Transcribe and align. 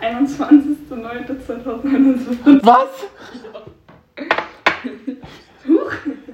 21.09.2021. 0.00 2.64
Was? 2.64 2.88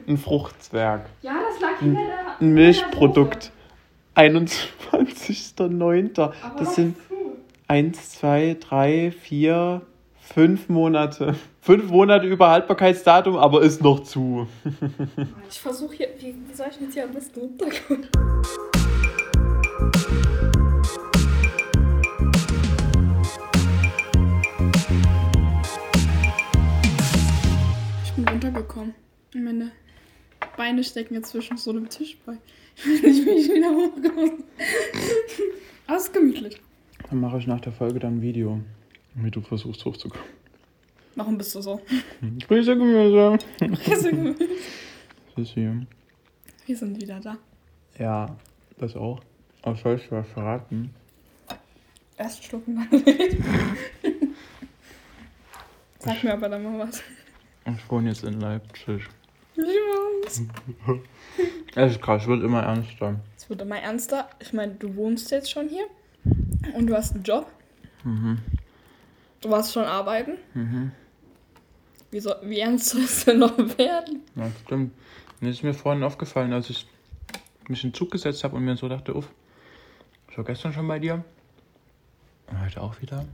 Ein 0.07 0.19
Fruchtzwerg. 0.19 1.07
Ja, 1.23 1.33
das 1.48 1.58
lag 1.61 1.79
hinter 1.80 2.00
der. 2.00 2.40
Ein 2.40 2.54
Milchprodukt. 2.54 3.50
21.09. 4.14 6.32
Das 6.58 6.74
sind 6.76 6.96
1, 7.68 8.10
2, 8.12 8.56
3, 8.60 9.10
4, 9.10 9.83
5 10.21 10.69
Monate. 10.69 11.35
5 11.60 11.90
Monate 11.90 12.26
über 12.26 12.51
Haltbarkeitsdatum, 12.51 13.37
aber 13.37 13.62
ist 13.62 13.83
noch 13.83 14.04
zu. 14.04 14.46
Ich 15.51 15.60
versuche 15.60 15.96
hier. 15.96 16.09
Wie, 16.19 16.34
wie 16.48 16.55
soll 16.55 16.69
ich 16.70 16.80
jetzt 16.80 16.95
hier 16.95 17.02
am 17.05 17.12
besten 17.12 17.41
runterkommen? 17.41 18.06
Meine 29.45 29.72
Beine 30.56 30.84
stecken 30.84 31.14
jetzt 31.14 31.30
zwischen 31.30 31.56
so 31.56 31.70
einem 31.70 31.88
Tischbein. 31.88 32.38
Ich 32.84 33.00
bin 33.00 33.24
nicht 33.34 33.50
wieder 33.50 33.70
hochgekommen. 33.70 34.44
Aber 35.86 35.96
es 35.96 36.04
ist 36.04 36.12
gemütlich. 36.12 36.60
Dann 37.08 37.20
mache 37.20 37.38
ich 37.38 37.46
nach 37.46 37.60
der 37.60 37.72
Folge 37.72 37.98
dann 37.98 38.18
ein 38.18 38.22
Video, 38.22 38.60
wie 39.14 39.30
du 39.30 39.41
versuchst 39.41 39.84
hochzukommen. 39.84 40.27
Warum 41.14 41.38
bist 41.38 41.54
du 41.54 41.62
so? 41.62 41.80
Grüße 42.46 42.77
Gemüse. 42.77 43.38
Das 43.58 44.04
ist 45.36 45.55
hier. 45.55 45.86
wir 46.66 46.77
sind 46.77 47.00
wieder 47.00 47.18
da. 47.20 47.38
Ja, 47.98 48.36
das 48.78 48.94
auch. 48.94 49.20
Aber 49.62 49.77
soll 49.77 49.96
ich 49.96 50.10
was 50.10 50.28
verraten? 50.28 50.94
Erst 52.18 52.44
schlucken, 52.44 52.77
dann. 52.77 53.05
Sag 55.98 56.22
mir 56.24 56.32
aber 56.34 56.48
dann 56.48 56.62
mal 56.62 56.86
was. 56.86 57.02
Ich 57.66 57.91
wohne 57.91 58.08
jetzt 58.11 58.24
in 58.24 58.41
Leipzig. 58.41 59.02
Weiß. 60.27 60.42
Es 61.78 61.92
ist 61.92 62.02
krass, 62.02 62.27
wird 62.27 62.42
immer 62.42 62.62
ernster. 62.62 63.20
Es 63.36 63.50
wird 63.50 63.60
immer 63.60 63.78
ernster. 63.78 64.30
Ich 64.41 64.55
meine, 64.55 64.77
du 64.77 64.96
wohnst 64.96 65.30
jetzt 65.30 65.50
schon 65.50 65.68
hier 65.68 65.84
und 66.74 66.86
du 66.86 66.96
hast 66.96 67.14
einen 67.14 67.22
Job. 67.22 67.46
Mhm. 68.02 68.38
Du 69.42 69.50
warst 69.50 69.74
schon 69.74 69.84
arbeiten. 69.84 70.38
Mhm. 70.55 70.92
Wie, 72.10 72.20
soll, 72.20 72.36
wie 72.44 72.60
ernst 72.60 72.88
soll 72.88 73.02
es 73.02 73.27
denn 73.27 73.41
noch 73.41 73.58
werden? 73.58 74.22
Ja, 74.36 74.50
stimmt. 74.64 74.92
Das 75.42 75.50
ist 75.50 75.62
mir 75.62 75.74
vorhin 75.74 76.02
aufgefallen, 76.02 76.55
als 76.55 76.70
ich 76.70 76.86
mich 77.68 77.84
in 77.84 77.90
den 77.90 77.94
Zug 77.94 78.11
gesetzt 78.11 78.42
habe 78.42 78.56
und 78.56 78.64
mir 78.64 78.77
so 78.78 78.88
dachte, 78.88 79.14
uff, 79.14 79.28
ich 80.30 80.38
war 80.38 80.44
gestern 80.44 80.72
schon 80.72 80.88
bei 80.88 80.98
dir. 80.98 81.22
Und 82.46 82.61
heute 82.62 82.80
auch 82.80 83.02
wieder. 83.02 83.27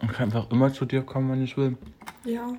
Und 0.00 0.12
kann 0.12 0.26
einfach 0.26 0.50
immer 0.50 0.70
zu 0.74 0.84
dir 0.84 1.02
kommen, 1.02 1.30
wenn 1.30 1.42
ich 1.42 1.56
will. 1.56 1.78
Ja. 2.26 2.52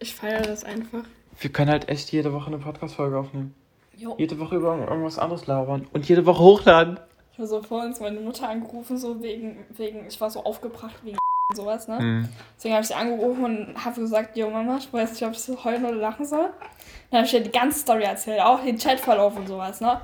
Ich 0.00 0.16
feiere 0.16 0.42
das 0.42 0.64
einfach. 0.64 1.04
Wir 1.38 1.50
können 1.50 1.70
halt 1.70 1.88
echt 1.88 2.12
jede 2.12 2.32
Woche 2.32 2.48
eine 2.48 2.58
Podcast-Folge 2.58 3.18
aufnehmen. 3.18 3.54
Jo. 3.96 4.14
Jede 4.18 4.38
Woche 4.38 4.56
über 4.56 4.76
irgendwas 4.76 5.18
anderes 5.18 5.46
labern. 5.46 5.86
Und 5.92 6.08
jede 6.08 6.26
Woche 6.26 6.42
hochladen. 6.42 6.98
Ich 7.32 7.38
habe 7.38 7.48
so 7.48 7.62
vorhin 7.62 7.94
meine 8.00 8.20
Mutter 8.20 8.48
angerufen, 8.48 8.96
so 8.96 9.20
wegen, 9.22 9.64
wegen, 9.76 10.06
ich 10.06 10.20
war 10.20 10.30
so 10.30 10.44
aufgebracht 10.44 10.94
wegen 11.02 11.18
und 11.50 11.56
sowas, 11.56 11.88
ne? 11.88 11.98
Mhm. 12.00 12.28
Deswegen 12.56 12.74
habe 12.74 12.82
ich 12.82 12.88
sie 12.88 12.94
angerufen 12.94 13.44
und 13.44 13.84
habe 13.84 14.00
gesagt, 14.00 14.36
jo 14.36 14.50
Mama, 14.50 14.76
ich 14.78 14.92
weiß 14.92 15.12
nicht, 15.12 15.24
ob 15.24 15.32
ich 15.32 15.40
so 15.40 15.62
heulen 15.64 15.84
oder 15.84 15.96
lachen 15.96 16.24
soll. 16.24 16.50
Dann 17.10 17.18
habe 17.18 17.26
ich 17.26 17.34
ihr 17.34 17.40
die 17.40 17.50
ganze 17.50 17.80
Story 17.80 18.04
erzählt, 18.04 18.40
auch 18.40 18.62
den 18.62 18.78
Chatverlauf 18.78 19.36
und 19.36 19.48
sowas, 19.48 19.80
ne? 19.80 20.00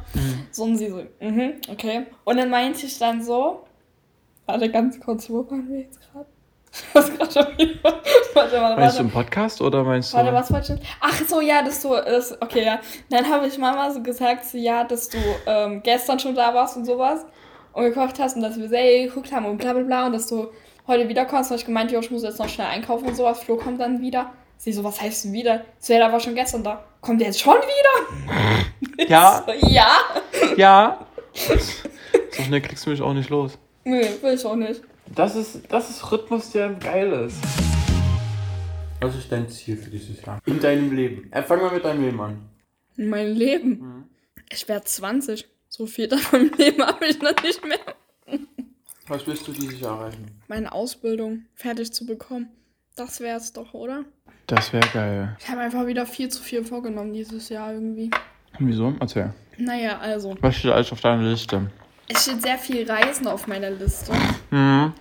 So 0.50 0.64
und 0.64 0.76
sie 0.76 0.88
so, 0.88 1.02
mhm, 1.20 1.54
okay. 1.70 2.06
Und 2.24 2.36
dann 2.36 2.50
meinte 2.50 2.84
ich 2.86 2.98
dann 2.98 3.22
so, 3.22 3.64
warte 4.46 4.70
ganz 4.70 4.98
kurz, 5.00 5.30
wo 5.30 5.48
waren 5.50 5.68
wir 5.68 5.80
jetzt 5.80 6.00
gerade? 6.00 6.26
Was 6.92 7.12
gerade 7.16 7.32
schon 7.32 7.58
wieder? 7.58 8.00
Warte, 8.34 8.60
warte, 8.60 8.80
Meinst 8.80 8.80
du 8.80 8.80
warte. 8.80 9.00
im 9.00 9.10
Podcast 9.10 9.60
oder 9.60 9.82
meinst 9.84 10.12
du? 10.12 10.16
Warte, 10.16 10.32
was 10.32 10.52
wollte 10.52 10.78
ich? 10.80 10.88
Ach 11.00 11.20
so, 11.26 11.40
ja, 11.40 11.62
dass 11.62 11.82
du, 11.82 11.88
das, 11.90 12.40
okay, 12.40 12.64
ja. 12.64 12.78
Dann 13.10 13.28
habe 13.28 13.46
ich 13.48 13.58
Mama 13.58 13.90
so 13.90 14.00
gesagt, 14.02 14.44
so, 14.44 14.56
ja, 14.56 14.84
dass 14.84 15.08
du 15.08 15.18
ähm, 15.46 15.82
gestern 15.82 16.18
schon 16.20 16.34
da 16.34 16.54
warst 16.54 16.76
und 16.76 16.84
sowas 16.84 17.26
und 17.72 17.84
gekocht 17.84 18.18
hast 18.20 18.36
und 18.36 18.42
dass 18.42 18.56
wir 18.56 18.68
Serie 18.68 19.08
geguckt 19.08 19.32
haben 19.32 19.46
und 19.46 19.58
bla 19.58 19.72
bla 19.72 19.82
bla 19.82 20.06
und 20.06 20.12
dass 20.12 20.28
du 20.28 20.48
heute 20.86 21.08
wiederkommst. 21.08 21.50
Und 21.50 21.56
ich 21.58 21.66
gemeint, 21.66 21.90
jo, 21.90 21.98
ich 22.00 22.10
muss 22.10 22.22
jetzt 22.22 22.38
noch 22.38 22.48
schnell 22.48 22.68
einkaufen 22.68 23.08
und 23.08 23.16
sowas. 23.16 23.42
Flo 23.42 23.56
kommt 23.56 23.80
dann 23.80 24.00
wieder. 24.00 24.32
Sie 24.56 24.72
so, 24.72 24.84
was 24.84 25.00
heißt 25.00 25.24
denn 25.24 25.32
wieder? 25.32 25.62
So, 25.78 25.92
ja, 25.92 25.98
der 26.00 26.12
war 26.12 26.20
schon 26.20 26.34
gestern 26.34 26.62
da. 26.62 26.84
Kommt 27.00 27.20
der 27.20 27.28
jetzt 27.28 27.40
schon 27.40 27.54
wieder? 27.54 29.06
Ja. 29.08 29.42
So, 29.46 29.66
ja. 29.68 29.88
Ja. 30.56 31.06
so 31.32 32.42
schnell 32.42 32.60
kriegst 32.60 32.84
du 32.84 32.90
mich 32.90 33.00
auch 33.00 33.14
nicht 33.14 33.30
los. 33.30 33.56
Nö, 33.84 34.02
will 34.20 34.34
ich 34.34 34.44
auch 34.44 34.56
nicht. 34.56 34.82
Das 35.14 35.34
ist, 35.34 35.60
das 35.68 35.90
ist 35.90 36.12
Rhythmus, 36.12 36.50
der 36.52 36.70
geil 36.74 37.12
ist. 37.26 37.38
Was 39.00 39.16
ist 39.16 39.32
dein 39.32 39.48
Ziel 39.48 39.76
für 39.76 39.90
dieses 39.90 40.22
Jahr? 40.22 40.38
In 40.46 40.60
deinem 40.60 40.92
Leben. 40.92 41.32
Äh, 41.32 41.42
fang 41.42 41.60
mal 41.60 41.72
mit 41.72 41.84
deinem 41.84 42.02
Leben 42.02 42.20
an. 42.20 42.48
Mein 42.96 43.34
Leben. 43.34 44.08
Ich 44.52 44.68
werde 44.68 44.84
20. 44.84 45.46
So 45.68 45.86
viel 45.86 46.06
davon 46.08 46.48
im 46.48 46.58
Leben 46.58 46.82
habe 46.84 47.06
ich 47.06 47.20
noch 47.20 47.42
nicht 47.42 47.64
mehr. 47.64 47.78
Was 49.08 49.26
willst 49.26 49.48
du 49.48 49.52
dieses 49.52 49.80
Jahr 49.80 49.98
erreichen? 49.98 50.26
Meine 50.46 50.70
Ausbildung 50.70 51.44
fertig 51.54 51.92
zu 51.92 52.06
bekommen. 52.06 52.48
Das 52.94 53.20
wäre 53.20 53.38
es 53.38 53.52
doch, 53.52 53.74
oder? 53.74 54.04
Das 54.46 54.72
wäre 54.72 54.86
geil. 54.92 55.36
Ich 55.40 55.48
habe 55.48 55.60
einfach 55.60 55.86
wieder 55.86 56.06
viel 56.06 56.28
zu 56.28 56.42
viel 56.42 56.64
vorgenommen 56.64 57.12
dieses 57.12 57.48
Jahr 57.48 57.72
irgendwie. 57.72 58.10
Wieso? 58.58 58.94
Erzähl. 59.00 59.32
Naja, 59.58 59.98
also. 59.98 60.36
Was 60.40 60.56
steht 60.56 60.72
alles 60.72 60.92
auf 60.92 61.00
deiner 61.00 61.22
Liste? 61.22 61.70
Es 62.08 62.22
steht 62.24 62.42
sehr 62.42 62.58
viel 62.58 62.88
Reisen 62.88 63.26
auf 63.26 63.46
meiner 63.46 63.70
Liste. 63.70 64.12
Mhm. 64.50 64.92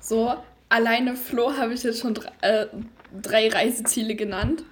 So, 0.00 0.34
alleine 0.68 1.16
Flo 1.16 1.56
habe 1.56 1.74
ich 1.74 1.82
jetzt 1.82 2.00
schon 2.00 2.14
drei, 2.14 2.30
äh, 2.40 2.66
drei 3.22 3.48
Reiseziele 3.48 4.14
genannt. 4.14 4.64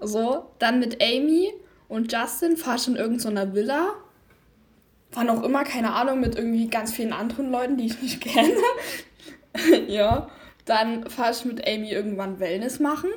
So, 0.00 0.50
dann 0.58 0.78
mit 0.80 1.02
Amy 1.02 1.52
und 1.88 2.12
Justin 2.12 2.56
fahre 2.56 2.76
ich 2.76 2.88
in 2.88 2.96
irgendeiner 2.96 3.54
Villa. 3.54 3.94
Wann 5.12 5.30
auch 5.30 5.42
immer, 5.42 5.64
keine 5.64 5.94
Ahnung, 5.94 6.20
mit 6.20 6.36
irgendwie 6.36 6.68
ganz 6.68 6.92
vielen 6.92 7.12
anderen 7.12 7.50
Leuten, 7.50 7.76
die 7.76 7.86
ich 7.86 8.00
nicht 8.02 8.20
kenne. 8.22 8.52
ja. 9.88 10.28
Dann 10.64 11.08
fahre 11.08 11.32
ich 11.32 11.46
mit 11.46 11.66
Amy 11.66 11.90
irgendwann 11.90 12.40
Wellness 12.40 12.78
machen. 12.78 13.08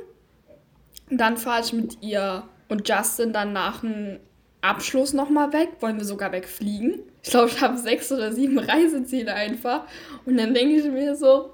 Dann 1.09 1.35
fahre 1.35 1.61
ich 1.61 1.73
mit 1.73 2.01
ihr 2.01 2.47
und 2.69 2.87
Justin 2.87 3.33
dann 3.33 3.51
nach 3.51 3.81
dem 3.81 4.21
Abschluss 4.61 5.13
nochmal 5.13 5.51
weg. 5.53 5.69
Wollen 5.79 5.97
wir 5.97 6.05
sogar 6.05 6.31
wegfliegen. 6.31 6.99
Ich 7.23 7.31
glaube, 7.31 7.49
ich 7.49 7.61
habe 7.61 7.77
sechs 7.77 8.11
oder 8.11 8.31
sieben 8.31 8.57
Reiseziele 8.59 9.33
einfach. 9.33 9.83
Und 10.25 10.37
dann 10.37 10.53
denke 10.53 10.75
ich 10.75 10.85
mir 10.85 11.15
so, 11.15 11.51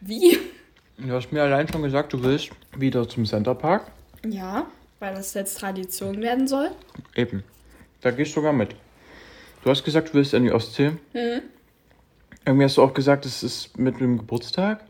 wie? 0.00 0.38
Du 0.98 1.12
hast 1.12 1.32
mir 1.32 1.42
allein 1.42 1.66
schon 1.68 1.82
gesagt, 1.82 2.12
du 2.12 2.22
willst 2.22 2.50
wieder 2.76 3.08
zum 3.08 3.24
Centerpark. 3.24 3.90
Ja, 4.26 4.66
weil 5.00 5.14
das 5.14 5.34
jetzt 5.34 5.58
Tradition 5.58 6.20
werden 6.22 6.46
soll. 6.46 6.70
Eben. 7.14 7.42
Da 8.00 8.10
gehst 8.10 8.32
du 8.32 8.36
sogar 8.36 8.52
mit. 8.52 8.74
Du 9.62 9.70
hast 9.70 9.84
gesagt, 9.84 10.10
du 10.10 10.14
willst 10.14 10.34
an 10.34 10.44
die 10.44 10.52
Ostsee. 10.52 10.90
Mhm. 11.12 11.42
Irgendwie 12.46 12.64
hast 12.64 12.76
du 12.76 12.82
auch 12.82 12.92
gesagt, 12.92 13.24
es 13.24 13.42
ist 13.42 13.78
mit 13.78 13.98
dem 14.00 14.18
Geburtstag. 14.18 14.84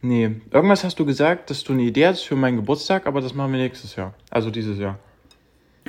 Nee, 0.00 0.36
irgendwas 0.50 0.84
hast 0.84 0.98
du 0.98 1.06
gesagt, 1.06 1.50
dass 1.50 1.64
du 1.64 1.72
eine 1.72 1.82
Idee 1.82 2.06
hast 2.06 2.22
für 2.22 2.36
meinen 2.36 2.56
Geburtstag, 2.56 3.06
aber 3.06 3.20
das 3.20 3.34
machen 3.34 3.52
wir 3.52 3.58
nächstes 3.58 3.96
Jahr. 3.96 4.14
Also 4.30 4.50
dieses 4.50 4.78
Jahr. 4.78 4.98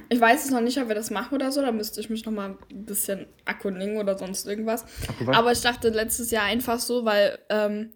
Ich 0.10 0.20
weiß 0.20 0.46
es 0.46 0.52
noch 0.52 0.62
nicht, 0.62 0.78
ob 0.80 0.88
wir 0.88 0.96
das 0.96 1.10
machen 1.10 1.36
oder 1.36 1.52
so. 1.52 1.62
Da 1.62 1.72
müsste 1.72 2.00
ich 2.00 2.10
mich 2.10 2.26
noch 2.26 2.34
mal 2.34 2.56
ein 2.70 2.86
bisschen 2.86 3.28
erkundigen 3.46 3.98
oder 3.98 4.18
sonst 4.18 4.46
irgendwas. 4.48 4.86
Ach? 5.28 5.38
Aber 5.38 5.52
ich 5.52 5.62
dachte 5.62 5.90
letztes 5.90 6.32
Jahr 6.32 6.44
einfach 6.44 6.80
so, 6.80 7.06
weil, 7.06 7.40
ähm, 7.50 7.92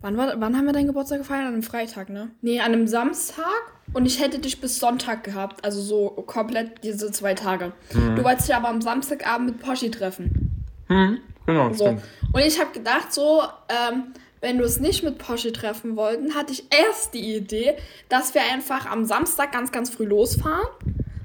wann, 0.00 0.16
war, 0.16 0.40
wann 0.40 0.56
haben 0.56 0.64
wir 0.66 0.72
deinen 0.72 0.86
Geburtstag 0.86 1.18
gefeiert? 1.18 1.42
An 1.46 1.52
einem 1.54 1.62
Freitag, 1.62 2.08
ne? 2.08 2.30
Nee, 2.40 2.60
an 2.60 2.72
einem 2.72 2.86
Samstag. 2.86 3.44
Und 3.92 4.06
ich 4.06 4.20
hätte 4.20 4.38
dich 4.38 4.60
bis 4.60 4.78
Sonntag 4.80 5.22
gehabt. 5.24 5.64
Also 5.64 5.80
so 5.82 6.08
komplett 6.26 6.82
diese 6.82 7.12
zwei 7.12 7.34
Tage. 7.34 7.72
Du 7.92 8.24
wolltest 8.24 8.48
dich 8.48 8.54
aber 8.56 8.68
am 8.68 8.80
Samstagabend 8.80 9.50
mit 9.50 9.60
Poschi 9.62 9.90
treffen. 9.90 10.64
Hm, 10.88 11.18
genau, 11.46 11.72
So. 11.72 11.84
stimmt. 11.84 12.02
Und 12.32 12.40
ich 12.40 12.58
habe 12.58 12.72
gedacht, 12.72 13.12
so, 13.12 13.42
ähm, 13.68 14.14
wenn 14.40 14.58
du 14.58 14.64
es 14.64 14.80
nicht 14.80 15.02
mit 15.04 15.18
Porsche 15.18 15.52
treffen 15.52 15.96
wollten, 15.96 16.34
hatte 16.34 16.52
ich 16.52 16.64
erst 16.70 17.14
die 17.14 17.36
Idee, 17.36 17.76
dass 18.08 18.34
wir 18.34 18.42
einfach 18.52 18.90
am 18.90 19.04
Samstag 19.04 19.52
ganz, 19.52 19.70
ganz 19.72 19.90
früh 19.90 20.04
losfahren. 20.04 20.66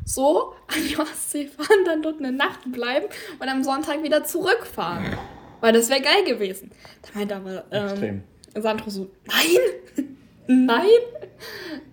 So, 0.09 0.55
an 0.67 0.77
die 0.89 0.97
Ostsee 0.97 1.47
fahren, 1.47 1.85
dann 1.85 2.01
dort 2.01 2.19
eine 2.19 2.31
Nacht 2.31 2.71
bleiben 2.71 3.05
und 3.39 3.47
am 3.47 3.63
Sonntag 3.63 4.01
wieder 4.01 4.23
zurückfahren. 4.23 5.15
Weil 5.61 5.73
das 5.73 5.89
wäre 5.89 6.01
geil 6.01 6.23
gewesen. 6.25 6.71
Da 7.03 7.19
meinte 7.19 7.35
aber 7.35 7.65
ähm. 7.71 8.23
Sandro 8.55 8.89
so, 8.89 9.11
nein, 9.27 10.07
nein. 10.47 10.85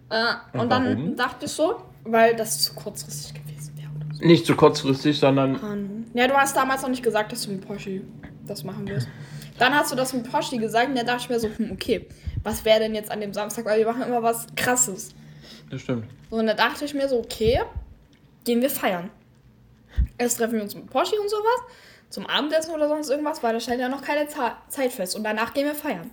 Äh, 0.09 0.35
und, 0.55 0.61
Und 0.61 0.69
dann 0.71 1.17
dachte 1.17 1.45
ich 1.45 1.53
so, 1.53 1.83
weil 2.05 2.35
das 2.35 2.63
zu 2.63 2.75
kurzfristig 2.75 3.35
gewesen 3.35 3.77
wäre 3.77 3.91
so. 4.15 4.25
Nicht 4.25 4.47
zu 4.47 4.57
kurzfristig, 4.57 5.19
sondern 5.19 5.61
Mann. 5.61 6.07
Ja, 6.15 6.27
du 6.27 6.35
hast 6.35 6.57
damals 6.57 6.81
noch 6.81 6.89
nicht 6.89 7.03
gesagt, 7.03 7.33
dass 7.33 7.43
du 7.43 7.51
mit 7.51 7.67
Porsche 7.67 8.01
das 8.47 8.65
machen 8.65 8.89
wirst. 8.89 9.09
Dann 9.59 9.75
hast 9.75 9.93
du 9.93 9.97
das 9.97 10.15
mit 10.15 10.31
Porsche 10.31 10.57
gesagt 10.57 10.89
und 10.89 10.97
da 10.97 11.03
dachte 11.03 11.25
ich 11.25 11.29
mir 11.29 11.41
so, 11.41 11.49
hm, 11.55 11.73
okay, 11.73 12.07
was 12.43 12.65
wäre 12.65 12.81
denn 12.81 12.95
jetzt 12.95 13.11
an 13.11 13.21
dem 13.21 13.35
Samstag, 13.35 13.67
weil 13.67 13.79
wir 13.81 13.87
machen 13.87 14.05
immer 14.05 14.23
was 14.23 14.47
krasses. 14.57 15.15
das 15.71 15.83
stimmt. 15.83 16.07
So, 16.31 16.37
und 16.37 16.47
da 16.47 16.55
dachte 16.55 16.87
ich 16.87 16.95
mir 16.95 17.09
so, 17.09 17.19
okay, 17.19 17.61
gehen 18.47 18.63
wir 18.63 18.71
feiern. 18.71 19.11
Erst 20.17 20.39
treffen 20.39 20.55
wir 20.55 20.63
uns 20.63 20.75
mit 20.75 20.89
Porsche 20.89 21.21
und 21.21 21.29
sowas, 21.29 21.61
zum 22.09 22.27
Abendessen 22.27 22.73
oder 22.75 22.89
sonst 22.89 23.11
irgendwas, 23.11 23.43
weil 23.43 23.53
da 23.53 23.61
stellt 23.61 23.81
ja 23.81 23.89
noch 23.91 24.03
keine 24.03 24.27
Za- 24.29 24.57
Zeit 24.69 24.93
fest. 24.93 25.15
Und 25.17 25.25
danach 25.25 25.53
gehen 25.53 25.67
wir 25.67 25.75
feiern. 25.75 26.11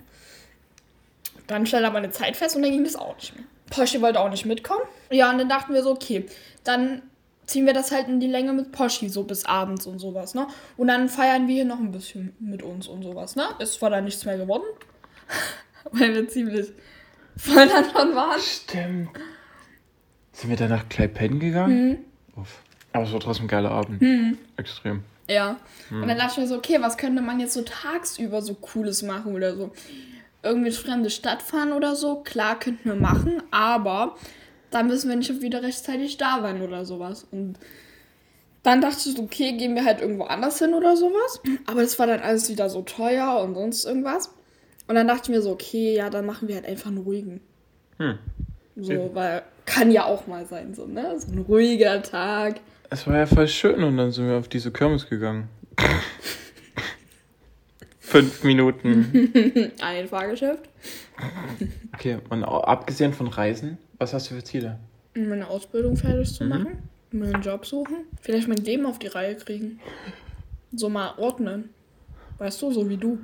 Dann 1.48 1.66
stellt 1.66 1.86
aber 1.86 1.98
eine 2.00 2.12
Zeit 2.12 2.36
fest 2.38 2.56
und 2.56 2.64
dann 2.64 2.72
ging 2.72 2.84
das 2.84 2.96
auch 2.96 3.16
nicht 3.16 3.36
mehr. 3.36 3.46
Porsche 3.70 4.02
wollte 4.02 4.20
auch 4.20 4.30
nicht 4.30 4.46
mitkommen. 4.46 4.84
Ja, 5.10 5.30
und 5.32 5.38
dann 5.38 5.50
dachten 5.50 5.74
wir 5.74 5.84
so, 5.84 5.92
okay, 5.92 6.26
dann 6.64 7.02
ziehen 7.46 7.66
wir 7.66 7.74
das 7.74 7.92
halt 7.92 8.08
in 8.08 8.20
die 8.20 8.28
Länge 8.28 8.54
mit 8.54 8.72
Poschi, 8.72 9.10
so 9.10 9.24
bis 9.24 9.46
abends 9.46 9.86
und 9.86 10.00
sowas, 10.00 10.34
ne? 10.34 10.48
Und 10.78 10.88
dann 10.88 11.10
feiern 11.10 11.48
wir 11.48 11.56
hier 11.56 11.66
noch 11.66 11.80
ein 11.80 11.92
bisschen 11.92 12.36
mit 12.40 12.64
uns 12.64 12.88
und 12.88 13.04
sowas, 13.04 13.36
ne? 13.36 13.46
Ist 13.60 13.74
zwar 13.76 13.90
dann 13.90 14.06
nichts 14.06 14.24
mehr 14.26 14.38
geworden, 14.38 14.64
weil 15.92 16.14
wir 16.14 16.28
ziemlich 16.30 16.72
voll 17.36 17.68
schon 17.70 18.16
waren. 18.16 18.40
Stimmt. 18.40 19.10
Sind 20.32 20.50
wir 20.50 20.58
danach 20.58 20.88
gleich 20.90 21.14
pennen 21.14 21.40
gegangen? 21.40 21.88
Mhm. 21.90 22.06
Aber 22.36 23.04
es 23.04 23.14
war 23.14 23.20
trotzdem 23.20 23.46
ein 23.46 23.50
geiler 23.50 23.72
Abend. 23.72 24.02
Extrem. 24.58 25.04
Ja. 25.28 25.58
Und 25.90 26.08
dann 26.08 26.18
dachte 26.18 26.34
ich 26.34 26.38
mir 26.38 26.48
so, 26.48 26.58
okay, 26.58 26.78
was 26.80 26.98
könnte 26.98 27.22
man 27.22 27.40
jetzt 27.40 27.54
so 27.54 27.62
tagsüber 27.62 28.42
so 28.42 28.56
Cooles 28.56 29.04
machen 29.04 29.34
oder 29.34 29.56
so? 29.56 29.72
Irgendwie 30.42 30.70
in 30.70 30.74
fremde 30.74 31.10
Stadt 31.10 31.42
fahren 31.42 31.72
oder 31.72 31.96
so, 31.96 32.18
klar, 32.18 32.60
könnten 32.60 32.90
wir 32.90 32.96
machen, 32.96 33.42
aber 33.52 34.18
da 34.72 34.84
müssen 34.84 35.10
wir 35.10 35.16
nicht 35.16 35.42
wieder 35.42 35.64
rechtzeitig 35.64 36.18
da 36.18 36.42
sein 36.42 36.62
oder 36.62 36.84
sowas. 36.84 37.26
Und 37.32 37.58
dann 38.64 38.82
dachte 38.82 39.10
ich, 39.10 39.16
so, 39.16 39.24
okay, 39.24 39.54
gehen 39.54 39.76
wir 39.76 39.86
halt 39.86 40.02
irgendwo 40.02 40.24
anders 40.24 40.60
hin 40.60 40.74
oder 40.74 40.98
sowas. 40.98 41.42
Aber 41.66 41.82
das 41.82 41.98
war 42.00 42.08
dann 42.08 42.22
alles 42.22 42.50
wieder 42.50 42.70
so 42.70 42.82
teuer 42.82 43.40
und 43.42 43.56
sonst 43.56 43.86
irgendwas. 43.86 44.34
Und 44.88 44.96
dann 44.96 45.08
dachte 45.08 45.24
ich 45.24 45.30
mir 45.30 45.42
so, 45.42 45.52
okay, 45.52 45.96
ja, 45.96 46.10
dann 46.10 46.26
machen 46.26 46.48
wir 46.48 46.56
halt 46.56 46.66
einfach 46.66 46.88
einen 46.88 46.98
ruhigen. 46.98 47.42
Hm. 47.98 48.18
So, 48.76 49.12
weil 49.14 49.44
kann 49.66 49.92
ja 49.92 50.06
auch 50.06 50.28
mal 50.28 50.46
sein, 50.46 50.74
so, 50.74 50.86
ne? 50.86 51.20
So 51.20 51.32
ein 51.32 51.40
ruhiger 51.40 52.02
Tag. 52.02 52.60
Es 52.90 53.08
war 53.08 53.18
ja 53.18 53.26
voll 53.26 53.48
schön 53.48 53.84
und 53.84 53.98
dann 53.98 54.12
sind 54.12 54.28
wir 54.28 54.38
auf 54.38 54.48
diese 54.48 54.72
Kirmes 54.72 55.10
gegangen. 55.10 55.50
Fünf 58.00 58.44
Minuten. 58.44 59.72
Ein 59.82 60.08
Fahrgeschäft. 60.08 60.70
Okay, 61.96 62.20
und 62.30 62.44
abgesehen 62.44 63.14
von 63.14 63.28
Reisen, 63.28 63.78
was 63.98 64.14
hast 64.14 64.30
du 64.30 64.36
für 64.36 64.44
Ziele? 64.44 64.80
meine 65.16 65.48
Ausbildung 65.48 65.96
fertig 65.96 66.34
zu 66.34 66.44
machen, 66.44 66.78
mir 67.12 67.34
einen 67.34 67.44
Job 67.44 67.66
suchen, 67.66 67.98
vielleicht 68.22 68.48
mein 68.48 68.58
Leben 68.58 68.86
auf 68.86 68.98
die 68.98 69.08
Reihe 69.08 69.36
kriegen. 69.36 69.80
So 70.76 70.90
mal 70.90 71.14
ordnen. 71.18 71.70
Weißt 72.40 72.62
du, 72.62 72.72
so 72.72 72.90
wie 72.90 72.98
du. 72.98 73.20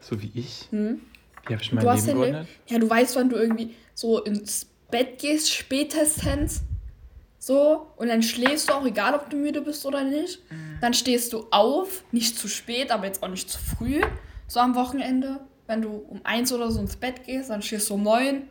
So 0.00 0.20
wie 0.20 0.30
ich? 0.34 0.66
Hm? 0.70 1.00
Wie 1.46 1.54
habe 1.54 1.62
ich 1.62 1.72
mein 1.72 1.84
Du 1.84 1.90
hast 1.90 2.06
Leben 2.06 2.18
ja, 2.18 2.26
geordnet? 2.26 2.48
ja, 2.66 2.78
du 2.78 2.90
weißt, 2.90 3.16
wann 3.16 3.30
du 3.30 3.36
irgendwie 3.36 3.74
so 3.94 4.22
ins 4.22 4.66
Bett 4.90 5.18
gehst, 5.18 5.52
spätestens. 5.52 6.62
So, 7.38 7.86
und 7.96 8.08
dann 8.08 8.22
schläfst 8.22 8.68
du 8.68 8.74
auch, 8.74 8.84
egal 8.84 9.14
ob 9.14 9.30
du 9.30 9.36
müde 9.36 9.62
bist 9.62 9.86
oder 9.86 10.04
nicht. 10.04 10.40
Dann 10.80 10.92
stehst 10.92 11.32
du 11.32 11.46
auf, 11.50 12.04
nicht 12.12 12.38
zu 12.38 12.48
spät, 12.48 12.90
aber 12.90 13.06
jetzt 13.06 13.22
auch 13.22 13.28
nicht 13.28 13.48
zu 13.48 13.58
früh. 13.58 14.02
So 14.46 14.60
am 14.60 14.74
Wochenende, 14.74 15.40
wenn 15.66 15.80
du 15.80 15.88
um 16.08 16.20
eins 16.24 16.52
oder 16.52 16.70
so 16.70 16.80
ins 16.80 16.96
Bett 16.96 17.24
gehst, 17.24 17.48
dann 17.50 17.62
stehst 17.62 17.88
du 17.88 17.94
um 17.94 18.02
neun 18.02 18.42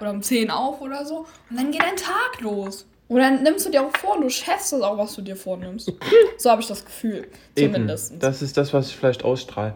oder 0.00 0.10
um 0.10 0.22
zehn 0.22 0.50
auf 0.50 0.80
oder 0.80 1.04
so. 1.06 1.26
Und 1.50 1.56
dann 1.56 1.70
geht 1.70 1.82
dein 1.82 1.96
Tag 1.96 2.40
los. 2.40 2.86
Und 3.08 3.18
dann 3.20 3.42
nimmst 3.42 3.66
du 3.66 3.70
dir 3.70 3.82
auch 3.82 3.96
vor, 3.98 4.18
du 4.20 4.28
schaffst 4.30 4.72
das 4.72 4.80
auch, 4.80 4.96
was 4.96 5.14
du 5.14 5.22
dir 5.22 5.36
vornimmst. 5.36 5.92
So 6.38 6.50
habe 6.50 6.62
ich 6.62 6.66
das 6.66 6.84
Gefühl. 6.84 7.28
Eben, 7.54 7.74
Zumindest. 7.74 8.14
das 8.18 8.42
ist 8.42 8.56
das, 8.56 8.72
was 8.72 8.88
ich 8.88 8.96
vielleicht 8.96 9.22
ausstrahle. 9.24 9.74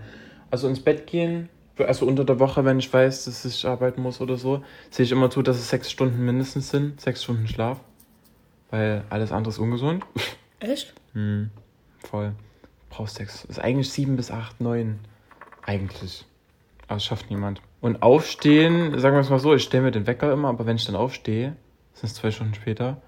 Also 0.50 0.66
ins 0.68 0.80
Bett 0.80 1.06
gehen, 1.06 1.48
also 1.78 2.06
unter 2.06 2.24
der 2.24 2.38
Woche, 2.38 2.64
wenn 2.64 2.78
ich 2.78 2.92
weiß, 2.92 3.26
dass 3.26 3.44
ich 3.44 3.66
arbeiten 3.66 4.02
muss 4.02 4.20
oder 4.20 4.36
so, 4.36 4.62
sehe 4.90 5.04
ich 5.04 5.12
immer 5.12 5.30
zu, 5.30 5.42
dass 5.42 5.56
es 5.56 5.68
sechs 5.68 5.90
Stunden 5.90 6.24
mindestens 6.24 6.70
sind, 6.70 7.00
sechs 7.00 7.22
Stunden 7.22 7.46
Schlaf. 7.48 7.80
Weil 8.70 9.04
alles 9.10 9.32
andere 9.32 9.50
ist 9.50 9.58
ungesund. 9.58 10.04
Echt? 10.60 10.94
Hm, 11.12 11.50
voll. 11.98 12.32
Brauchst 12.90 13.16
sechs. 13.16 13.44
Ist 13.44 13.60
eigentlich 13.60 13.90
sieben 13.90 14.16
bis 14.16 14.30
acht, 14.30 14.60
neun. 14.60 14.98
Eigentlich. 15.64 16.24
Aber 16.86 16.94
das 16.94 17.04
schafft 17.04 17.30
niemand. 17.30 17.60
Und 17.80 18.02
aufstehen, 18.02 18.98
sagen 18.98 19.16
wir 19.16 19.20
es 19.20 19.30
mal 19.30 19.38
so, 19.38 19.54
ich 19.54 19.62
stelle 19.62 19.84
mir 19.84 19.90
den 19.90 20.06
Wecker 20.06 20.32
immer, 20.32 20.48
aber 20.48 20.66
wenn 20.66 20.76
ich 20.76 20.86
dann 20.86 20.96
aufstehe, 20.96 21.56
sind 21.94 22.06
es 22.08 22.14
zwei 22.14 22.30
Stunden 22.30 22.54
später. 22.54 23.02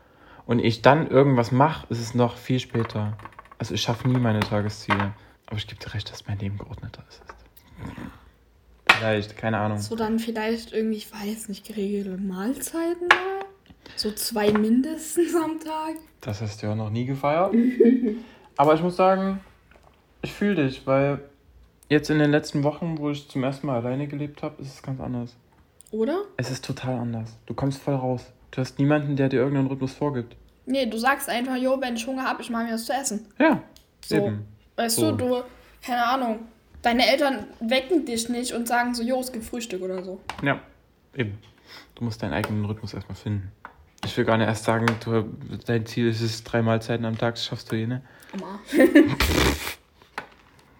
Und 0.47 0.61
ich 0.61 0.83
dann 0.83 1.09
irgendwas 1.09 1.53
mache, 1.53 1.87
ist 1.91 2.01
es 2.01 2.15
noch 2.15 2.37
viel 2.37 2.59
später. 2.59 3.17
Also 3.59 3.75
ich 3.75 3.83
schaffe 3.83 4.09
nie 4.09 4.19
meine 4.19 4.41
Tagesziele. 4.41 5.13
Aber 5.47 5.57
ich 5.57 5.67
gebe 5.67 5.83
dir 5.83 5.95
recht, 5.95 6.11
dass 6.11 6.27
mein 6.27 6.39
Leben 6.39 6.59
geordneter 6.59 7.03
ist. 7.09 7.23
Vielleicht, 8.99 9.37
keine 9.37 9.59
Ahnung. 9.59 9.79
So 9.79 9.97
dann 9.97 10.19
vielleicht 10.19 10.73
irgendwie, 10.73 10.97
ich 10.99 11.13
weiß 11.13 11.49
nicht, 11.49 11.67
geregelte 11.67 12.17
Mahlzeiten 12.17 13.09
mal? 13.09 13.47
So 13.97 14.11
zwei 14.13 14.53
mindestens 14.53 15.35
am 15.35 15.59
Tag? 15.61 15.97
Das 16.21 16.41
hast 16.41 16.63
du 16.63 16.67
ja 16.67 16.75
noch 16.75 16.91
nie 16.91 17.05
gefeiert. 17.07 17.55
Aber 18.57 18.75
ich 18.75 18.83
muss 18.83 18.97
sagen, 18.97 19.41
ich 20.23 20.33
fühle 20.33 20.67
dich, 20.67 20.87
weil 20.87 21.21
jetzt 21.89 22.11
in 22.11 22.19
den 22.19 22.31
letzten 22.31 22.63
Wochen, 22.65 22.99
wo 22.99 23.11
ich 23.11 23.29
zum 23.29 23.45
ersten 23.45 23.67
Mal 23.67 23.77
alleine 23.77 24.09
gelebt 24.09 24.43
habe, 24.43 24.61
ist 24.63 24.75
es 24.75 24.83
ganz 24.83 25.01
anders. 25.01 25.37
Oder? 25.91 26.25
Es 26.37 26.51
ist 26.51 26.65
total 26.65 26.99
anders. 26.99 27.37
Du 27.47 27.55
kommst 27.55 27.81
voll 27.81 27.95
raus. 27.95 28.25
Du 28.51 28.61
hast 28.61 28.79
niemanden, 28.79 29.17
der 29.17 29.29
dir 29.29 29.39
irgendeinen 29.41 29.69
Rhythmus 29.69 29.95
vorgibt. 29.95 30.37
Nee, 30.67 30.87
du 30.87 30.99
sagst 30.99 31.29
einfach, 31.29 31.57
jo, 31.57 31.81
wenn 31.81 31.97
ich 31.97 32.07
Hunger 32.07 32.25
habe, 32.25 32.43
ich 32.43 32.51
mache 32.51 32.65
mir 32.65 32.75
was 32.75 32.85
zu 32.85 32.93
essen. 32.93 33.27
Ja, 33.39 33.63
So. 34.05 34.17
eben. 34.17 34.45
Weißt 34.77 34.97
So. 34.97 35.13
du, 35.13 35.17
du, 35.29 35.43
keine 35.83 36.05
Ahnung, 36.05 36.41
deine 36.83 37.07
Eltern 37.07 37.47
wecken 37.61 38.05
dich 38.05 38.29
nicht 38.29 38.53
und 38.53 38.69
sagen 38.69 38.95
so, 38.95 39.03
jo, 39.03 39.21
es 39.21 39.33
gibt 39.33 39.45
Frühstück 39.45 39.83
oder 39.83 40.03
so. 40.03 40.21
Ja, 40.43 40.61
eben. 41.15 41.39
Du 41.95 42.05
musst 42.05 42.23
deinen 42.23 42.33
eigenen 42.33 42.65
Rhythmus 42.65 42.95
erstmal 42.95 43.17
finden. 43.17 43.53
Ich 44.05 44.17
will 44.17 44.25
gar 44.25 44.39
nicht 44.39 44.47
erst 44.47 44.65
sagen, 44.65 44.87
du, 45.05 45.25
dein 45.67 45.85
Ziel 45.87 46.09
ist 46.09 46.21
es, 46.21 46.45
drei 46.45 46.63
Mahlzeiten 46.63 47.05
am 47.05 47.19
Tag, 47.19 47.37
schaffst 47.37 47.73
du 47.73 47.77
eh 47.77 47.87
nicht. 47.87 48.03
Amma. 48.33 48.61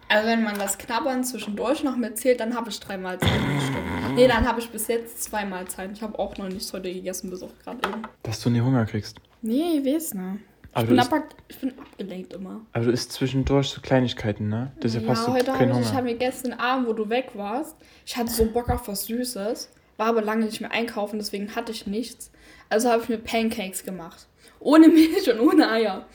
also 0.07 0.27
wenn 0.27 0.43
man 0.43 0.57
das 0.57 0.77
Knabbern 0.77 1.25
zwischendurch 1.25 1.83
noch 1.83 1.97
mitzählt, 1.97 2.39
dann 2.39 2.55
habe 2.55 2.69
ich 2.69 2.79
drei 2.79 2.97
Mahlzeiten 2.97 3.55
bestimmt. 3.55 4.15
Nee, 4.15 4.27
dann 4.27 4.47
habe 4.47 4.61
ich 4.61 4.69
bis 4.69 4.87
jetzt 4.87 5.21
zwei 5.21 5.45
Mahlzeiten. 5.45 5.93
Ich 5.93 6.01
habe 6.01 6.17
auch 6.17 6.37
noch 6.37 6.47
nichts 6.47 6.71
heute 6.71 6.93
gegessen, 6.93 7.29
bis 7.29 7.43
auf 7.43 7.51
gerade 7.63 7.79
eben. 7.89 8.03
Dass 8.23 8.39
du 8.41 8.49
nie 8.49 8.61
Hunger 8.61 8.85
kriegst. 8.85 9.19
Nee, 9.41 9.79
ich 9.79 9.85
weiß 9.85 10.13
nicht. 10.13 10.39
Aber 10.73 10.83
Ich 10.83 10.89
bin, 10.89 10.99
ab, 10.99 11.23
ich 11.47 11.57
bin 11.59 11.73
abgelenkt 11.79 12.33
immer. 12.33 12.61
aber 12.73 12.85
du 12.85 12.91
isst 12.91 13.11
zwischendurch 13.13 13.69
so 13.69 13.81
Kleinigkeiten, 13.81 14.49
ne? 14.49 14.71
Deshalb 14.83 15.05
ja, 15.05 15.11
hast 15.11 15.27
du 15.27 15.33
heute 15.33 15.51
keinen 15.51 15.71
ich, 15.71 15.79
ich 15.79 15.85
Hunger. 15.87 15.93
habe 15.97 16.05
mir 16.05 16.15
gestern 16.15 16.53
Abend, 16.53 16.87
wo 16.87 16.93
du 16.93 17.09
weg 17.09 17.31
warst, 17.33 17.75
ich 18.05 18.15
hatte 18.15 18.31
so 18.31 18.45
Bock 18.45 18.69
auf 18.69 18.87
was 18.87 19.05
Süßes, 19.05 19.71
war 19.97 20.07
aber 20.07 20.21
lange 20.21 20.45
nicht 20.45 20.61
mehr 20.61 20.71
einkaufen, 20.71 21.17
deswegen 21.19 21.55
hatte 21.55 21.71
ich 21.71 21.87
nichts. 21.87 22.31
Also 22.69 22.89
habe 22.89 23.01
ich 23.03 23.09
mir 23.09 23.17
Pancakes 23.17 23.83
gemacht. 23.83 24.27
Ohne 24.59 24.87
Milch 24.89 25.29
und 25.31 25.39
ohne 25.39 25.69
Eier. 25.71 26.05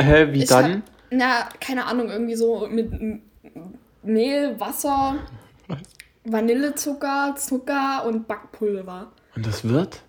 Hä, 0.00 0.28
wie 0.32 0.42
Ich 0.44 0.48
dann? 0.48 0.74
hab- 0.74 0.82
Na, 1.10 1.48
keine 1.60 1.86
Ahnung, 1.86 2.08
irgendwie 2.08 2.36
so 2.36 2.68
mit 2.70 2.90
Mehl, 4.02 4.58
Wasser, 4.60 5.16
Vanillezucker, 6.24 7.34
Zucker 7.36 8.04
und 8.06 8.26
Backpulver. 8.28 9.12
Und 9.34 9.46
das 9.46 9.64
wird? 9.68 10.02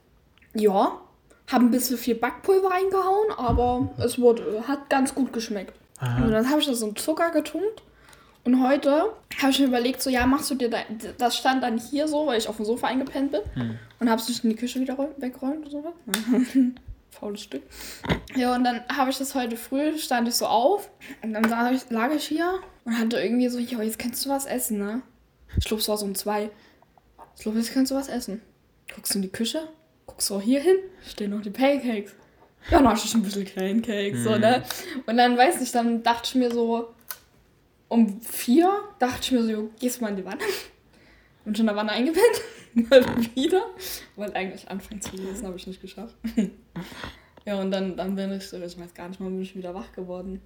Ja, 0.54 1.00
haben 1.48 1.68
ein 1.68 1.72
bisschen 1.72 1.98
viel 1.98 2.16
Backpulver 2.16 2.70
reingehauen, 2.70 3.32
aber 3.38 3.90
es 4.00 4.20
wurde, 4.20 4.64
hat 4.68 4.90
ganz 4.90 5.16
gut 5.16 5.32
geschmeckt. 5.34 5.74
Und 6.24 6.32
dann 6.32 6.50
habe 6.50 6.60
ich 6.60 6.68
das 6.68 6.82
in 6.82 6.96
Zucker 6.96 7.32
getunkt. 7.32 7.82
Und 8.44 8.64
heute 8.66 9.12
habe 9.42 9.52
ich 9.52 9.60
mir 9.60 9.66
überlegt, 9.68 10.02
so, 10.02 10.10
ja, 10.10 10.26
machst 10.26 10.50
du 10.52 10.56
dir 10.56 10.70
da, 10.70 10.78
das 11.18 11.36
stand 11.38 11.64
dann 11.64 11.78
hier 11.78 12.08
so, 12.08 12.28
weil 12.28 12.38
ich 12.38 12.48
auf 12.48 12.56
dem 12.58 12.66
Sofa 12.66 12.88
eingepennt 12.88 13.32
bin. 13.32 13.42
Und 14.00 14.10
habe 14.10 14.22
es 14.22 14.28
nicht 14.30 14.44
in 14.44 14.52
die 14.52 14.56
Küche 14.56 14.80
wieder 14.80 14.94
räum- 14.96 15.14
weggeräumt 15.18 15.68
oder 15.74 15.82
so. 15.82 15.94
Faules 17.10 17.42
Stück. 17.42 17.64
Ja, 18.36 18.54
und 18.56 18.64
dann 18.64 18.82
habe 18.96 19.10
ich 19.10 19.18
das 19.18 19.34
heute 19.36 19.58
früh, 19.58 19.98
stand 19.98 20.28
ich 20.28 20.36
so 20.36 20.46
auf. 20.46 20.90
Und 21.24 21.34
dann 21.34 21.44
lag 21.44 21.72
ich, 21.72 21.90
lag 21.90 22.12
ich 22.14 22.26
hier 22.26 22.60
und 22.86 22.98
hatte 22.98 23.20
irgendwie 23.20 23.50
so, 23.50 23.58
ja, 23.60 23.82
jetzt 23.82 23.98
kannst 24.00 24.24
du 24.26 24.30
was 24.30 24.46
essen, 24.46 24.78
ne? 24.78 25.02
Ich 25.58 25.66
glaube, 25.66 25.82
es 25.82 25.90
war 25.90 25.98
so 25.98 26.06
um 26.06 26.14
zwei. 26.16 26.50
Ich 27.36 27.42
glaube, 27.44 27.58
jetzt 27.58 27.74
kannst 27.74 27.92
du 27.92 27.96
was 27.96 28.08
essen. 28.08 28.42
Guckst 28.96 29.14
du 29.14 29.18
in 29.18 29.24
die 29.24 29.30
Küche, 29.32 29.68
du 30.26 30.36
auch 30.36 30.42
hier 30.42 30.62
hin, 30.62 30.78
stehen 31.06 31.32
noch 31.32 31.42
die 31.42 31.50
Pancakes. 31.50 32.16
Ja, 32.70 32.82
du 32.82 32.96
schon 32.98 33.22
ein 33.22 33.24
bisschen 33.24 33.46
Pancakes, 33.46 34.24
so, 34.24 34.38
ne? 34.38 34.64
Und 35.06 35.18
dann, 35.18 35.38
weiß 35.38 35.60
nicht, 35.60 35.74
dann 35.74 36.04
dachte 36.04 36.24
ich 36.26 36.36
mir 36.36 36.52
so, 36.52 36.94
um 37.88 38.20
vier 38.22 38.72
dachte 39.00 39.20
ich 39.22 39.32
mir 39.32 39.44
so, 39.44 39.70
gehst 39.80 40.02
mal 40.02 40.10
in 40.10 40.18
die 40.18 40.26
Wanne. 40.26 40.42
Und 41.46 41.56
schon 41.56 41.64
in 41.64 41.68
der 41.68 41.76
Wanne 41.76 41.92
eingepennt. 41.92 42.42
Mal 42.90 43.04
wieder. 43.36 43.66
Wollte 44.16 44.36
eigentlich 44.36 44.70
anfangen 44.70 45.02
zu 45.02 45.16
lesen, 45.16 45.48
habe 45.48 45.56
ich 45.56 45.66
nicht 45.66 45.82
geschafft. 45.82 46.16
ja, 47.46 47.60
und 47.60 47.72
dann, 47.72 47.96
dann 47.96 48.16
bin 48.16 48.32
ich 48.34 48.48
so, 48.48 48.58
ich 48.58 48.78
weiß 48.78 48.94
gar 48.94 49.08
nicht 49.08 49.20
mal, 49.20 49.30
bin 49.30 49.42
ich 49.42 49.56
wieder 49.56 49.74
wach 49.74 49.94
geworden. 49.94 50.42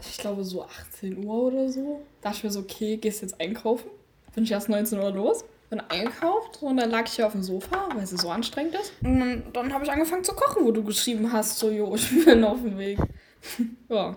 Ich 0.00 0.16
glaube 0.16 0.44
so 0.44 0.64
18 0.64 1.24
Uhr 1.24 1.48
oder 1.48 1.68
so. 1.68 2.06
Dachte 2.22 2.38
ich 2.38 2.44
mir 2.44 2.50
so, 2.50 2.60
okay, 2.60 2.96
gehst 2.96 3.20
jetzt 3.20 3.40
einkaufen. 3.40 3.90
Bin 4.34 4.44
ich 4.44 4.52
erst 4.52 4.68
19 4.68 4.98
Uhr 4.98 5.10
los. 5.10 5.44
Bin 5.70 5.80
eingekauft 5.88 6.62
und 6.62 6.76
dann 6.78 6.90
lag 6.90 7.06
ich 7.06 7.12
hier 7.12 7.26
auf 7.26 7.32
dem 7.32 7.42
Sofa, 7.44 7.88
weil 7.94 8.02
es 8.02 8.10
so 8.10 8.28
anstrengend 8.30 8.74
ist. 8.74 8.92
Und 9.02 9.20
dann, 9.20 9.42
dann 9.52 9.72
habe 9.72 9.84
ich 9.84 9.90
angefangen 9.92 10.24
zu 10.24 10.34
kochen, 10.34 10.64
wo 10.64 10.72
du 10.72 10.82
geschrieben 10.82 11.32
hast, 11.32 11.58
so, 11.58 11.70
jo, 11.70 11.94
ich 11.94 12.24
bin 12.24 12.42
auf 12.44 12.60
dem 12.60 12.76
Weg. 12.76 12.98
ja. 13.88 14.16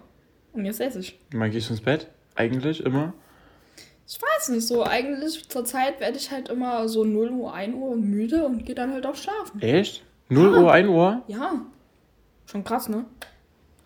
Und 0.53 0.65
jetzt 0.65 0.81
esse 0.81 0.99
ich. 0.99 1.19
Mal 1.31 1.49
gehst 1.51 1.69
du 1.69 1.73
ins 1.73 1.81
Bett? 1.81 2.07
Eigentlich 2.35 2.83
immer? 2.83 3.13
Ich 4.07 4.19
weiß 4.21 4.49
nicht, 4.49 4.67
so 4.67 4.83
eigentlich 4.83 5.47
zur 5.47 5.63
Zeit 5.63 5.99
werde 5.99 6.17
ich 6.17 6.29
halt 6.31 6.49
immer 6.49 6.87
so 6.89 7.03
0 7.03 7.29
Uhr, 7.31 7.53
1 7.53 7.75
Uhr 7.75 7.95
müde 7.95 8.45
und 8.45 8.65
gehe 8.65 8.75
dann 8.75 8.91
halt 8.91 9.05
auch 9.05 9.15
schlafen. 9.15 9.61
Echt? 9.61 10.03
0 10.29 10.53
Ja. 10.53 10.59
Uhr, 10.59 10.71
1 10.73 10.89
Uhr? 10.89 11.21
Ja, 11.27 11.61
schon 12.45 12.63
krass, 12.63 12.89
ne? 12.89 13.05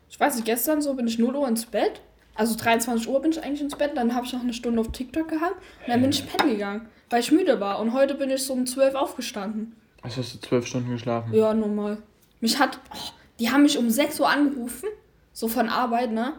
Ich 0.10 0.20
weiß 0.20 0.36
nicht, 0.36 0.46
gestern 0.46 0.82
so 0.82 0.94
bin 0.96 1.08
ich 1.08 1.20
0 1.20 1.36
Uhr 1.36 1.48
ins 1.48 1.66
Bett, 1.66 2.02
Also 2.38 2.56
23 2.56 3.08
Uhr 3.08 3.22
bin 3.22 3.32
ich 3.32 3.44
eigentlich 3.44 3.62
ins 3.62 3.76
Bett, 3.76 3.92
dann 3.96 4.14
habe 4.16 4.26
ich 4.26 4.34
noch 4.34 4.42
eine 4.42 4.54
Stunde 4.54 4.80
auf 4.80 4.92
TikTok 4.92 5.28
gehabt 5.28 5.56
und 5.56 5.90
dann 5.90 6.02
bin 6.02 6.12
ich 6.12 6.26
pennen 6.28 6.52
gegangen, 6.52 6.88
weil 7.10 7.20
ich 7.20 7.32
müde 7.32 7.60
war. 7.60 7.80
Und 7.80 7.94
heute 7.94 8.14
bin 8.16 8.30
ich 8.30 8.44
so 8.44 8.54
um 8.54 8.66
12 8.66 8.96
aufgestanden. 8.96 9.76
Also 10.04 10.22
hast 10.22 10.36
du 10.36 10.40
zwölf 10.40 10.68
Stunden 10.68 10.92
geschlafen? 10.92 11.34
Ja, 11.34 11.54
normal. 11.54 11.98
Mich 12.40 12.60
hat. 12.60 12.80
Oh, 12.94 13.10
die 13.40 13.50
haben 13.50 13.64
mich 13.64 13.78
um 13.78 13.90
6 13.90 14.20
Uhr 14.20 14.30
angerufen, 14.30 14.88
so 15.34 15.48
von 15.48 15.68
Arbeit, 15.70 16.12
ne? 16.12 16.34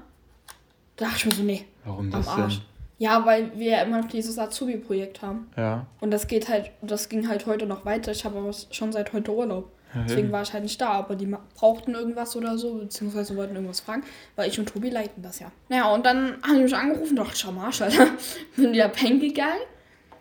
Da 0.96 1.06
dachte 1.06 1.18
ich 1.18 1.26
mir 1.26 1.32
so, 1.32 1.42
nee. 1.42 1.64
Warum 1.84 2.06
Am 2.06 2.10
das 2.10 2.28
Arsch. 2.28 2.54
denn? 2.56 2.64
Ja, 2.98 3.24
weil 3.24 3.56
wir 3.56 3.70
ja 3.70 3.82
immer 3.82 4.00
noch 4.00 4.08
dieses 4.08 4.38
Azubi-Projekt 4.38 5.22
haben. 5.22 5.48
Ja. 5.56 5.86
Und 6.00 6.10
das 6.10 6.26
geht 6.26 6.48
halt, 6.48 6.70
das 6.82 7.08
ging 7.08 7.28
halt 7.28 7.46
heute 7.46 7.66
noch 7.66 7.84
weiter. 7.84 8.10
Ich 8.10 8.24
habe 8.24 8.38
aber 8.38 8.52
schon 8.70 8.92
seit 8.92 9.12
heute 9.12 9.32
Urlaub. 9.32 9.70
Deswegen 9.94 10.30
war 10.32 10.42
ich 10.42 10.52
halt 10.52 10.62
nicht 10.62 10.80
da, 10.80 10.90
aber 10.90 11.16
die 11.16 11.34
brauchten 11.54 11.94
irgendwas 11.94 12.36
oder 12.36 12.58
so, 12.58 12.74
beziehungsweise 12.74 13.36
wollten 13.36 13.54
irgendwas 13.54 13.80
fragen, 13.80 14.02
weil 14.36 14.48
ich 14.48 14.58
und 14.58 14.68
Tobi 14.68 14.90
leiten 14.90 15.22
das 15.22 15.38
ja. 15.38 15.50
Naja, 15.68 15.92
und 15.92 16.04
dann 16.04 16.36
haben 16.42 16.56
die 16.56 16.62
mich 16.62 16.76
angerufen, 16.76 17.16
dachte 17.16 17.32
ich, 17.34 17.40
schau 17.40 17.52
mal, 17.52 17.66
Arsch, 17.66 17.80
Alter. 17.80 18.06
Bin 18.56 18.72
wieder 18.72 18.88
pennen 18.88 19.18
gegangen. 19.18 19.60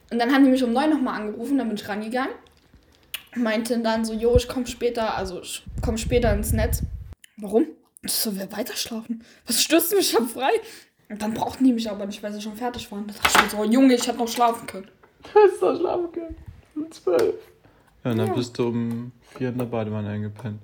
Und 0.09 0.19
dann 0.19 0.33
haben 0.33 0.45
die 0.45 0.51
mich 0.51 0.63
um 0.63 0.71
neun 0.71 0.89
nochmal 0.89 1.19
angerufen, 1.21 1.57
dann 1.57 1.67
bin 1.67 1.75
ich 1.75 1.87
rangegangen. 1.87 2.33
Meinten 3.35 3.83
dann 3.83 4.05
so, 4.05 4.13
jo, 4.13 4.37
ich 4.37 4.47
komme 4.47 4.65
später, 4.65 5.17
also 5.17 5.41
ich 5.41 5.63
komme 5.81 5.97
später 5.97 6.33
ins 6.33 6.53
Netz. 6.53 6.81
Warum? 7.35 7.67
Ich 8.03 8.13
so, 8.13 8.37
wer 8.37 8.49
weiter 8.53 8.75
schlafen? 8.75 9.23
Was 9.45 9.61
stürzt 9.61 9.93
mich, 9.93 10.11
ich 10.11 10.15
hab 10.15 10.29
frei. 10.29 10.51
Und 11.09 11.21
dann 11.21 11.33
brauchten 11.33 11.65
die 11.65 11.73
mich 11.73 11.89
aber 11.89 12.05
nicht, 12.05 12.23
weil 12.23 12.31
sie 12.31 12.41
schon 12.41 12.55
fertig 12.55 12.89
waren. 12.91 13.05
Da 13.07 13.13
dachte 13.13 13.29
ich 13.35 13.43
mir 13.43 13.49
so, 13.49 13.63
Junge, 13.69 13.95
ich 13.95 14.07
hätte 14.07 14.17
noch 14.17 14.27
schlafen 14.27 14.65
können. 14.65 14.89
Hast 15.33 15.61
du 15.61 15.75
schlafen 15.75 16.11
können? 16.11 16.35
Um 16.75 16.91
zwölf. 16.91 17.35
Ja, 18.07 18.11
und 18.11 18.19
dann 18.19 18.27
Ja. 18.27 18.33
bist 18.35 18.57
du 18.57 18.69
um 18.69 19.11
vier 19.35 19.49
in 19.49 19.57
der 19.57 19.65
Badewanne 19.65 20.07
eingepennt. 20.07 20.61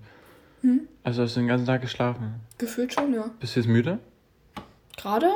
Hm? 0.62 0.88
Also 1.04 1.24
hast 1.24 1.36
du 1.36 1.42
den 1.42 1.50
ganzen 1.50 1.66
Tag 1.66 1.82
geschlafen. 1.82 2.36
Gefühlt 2.58 2.94
schon, 2.94 3.14
ja. 3.14 3.30
Bist 3.42 3.56
du 3.56 3.60
jetzt 3.60 3.68
müde? 3.68 4.00
Gerade? 4.96 5.30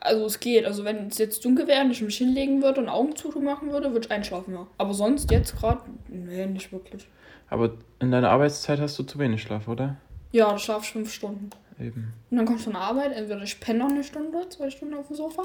Also 0.00 0.26
es 0.26 0.40
geht. 0.40 0.66
Also 0.66 0.84
wenn 0.84 1.06
es 1.06 1.18
jetzt 1.18 1.44
dunkel 1.44 1.68
wäre 1.68 1.84
und 1.84 1.92
ich 1.92 2.02
mich 2.02 2.18
hinlegen 2.18 2.60
würde 2.60 2.80
und 2.80 2.88
Augen 2.88 3.14
zu 3.14 3.28
machen 3.40 3.70
würde, 3.70 3.92
würde 3.92 4.06
ich 4.06 4.10
einschlafen, 4.10 4.52
ja. 4.52 4.66
Aber 4.78 4.92
sonst 4.94 5.30
jetzt 5.30 5.56
gerade, 5.56 5.82
nee, 6.08 6.44
nicht 6.46 6.72
wirklich. 6.72 7.06
Aber 7.48 7.74
in 8.00 8.10
deiner 8.10 8.30
Arbeitszeit 8.30 8.80
hast 8.80 8.98
du 8.98 9.04
zu 9.04 9.20
wenig 9.20 9.40
Schlaf, 9.40 9.68
oder? 9.68 9.96
Ja, 10.32 10.50
da 10.50 10.58
schlafe 10.58 10.82
ich 10.86 10.90
fünf 10.90 11.12
Stunden. 11.12 11.50
Eben. 11.78 12.12
Und 12.30 12.36
dann 12.36 12.46
kommst 12.46 12.62
du 12.66 12.72
von 12.72 12.80
der 12.80 12.82
Arbeit, 12.82 13.12
entweder 13.12 13.40
ich 13.42 13.60
penne 13.60 13.78
noch 13.78 13.90
eine 13.90 14.02
Stunde, 14.02 14.48
zwei 14.48 14.70
Stunden 14.70 14.94
auf 14.94 15.06
dem 15.06 15.14
Sofa. 15.14 15.44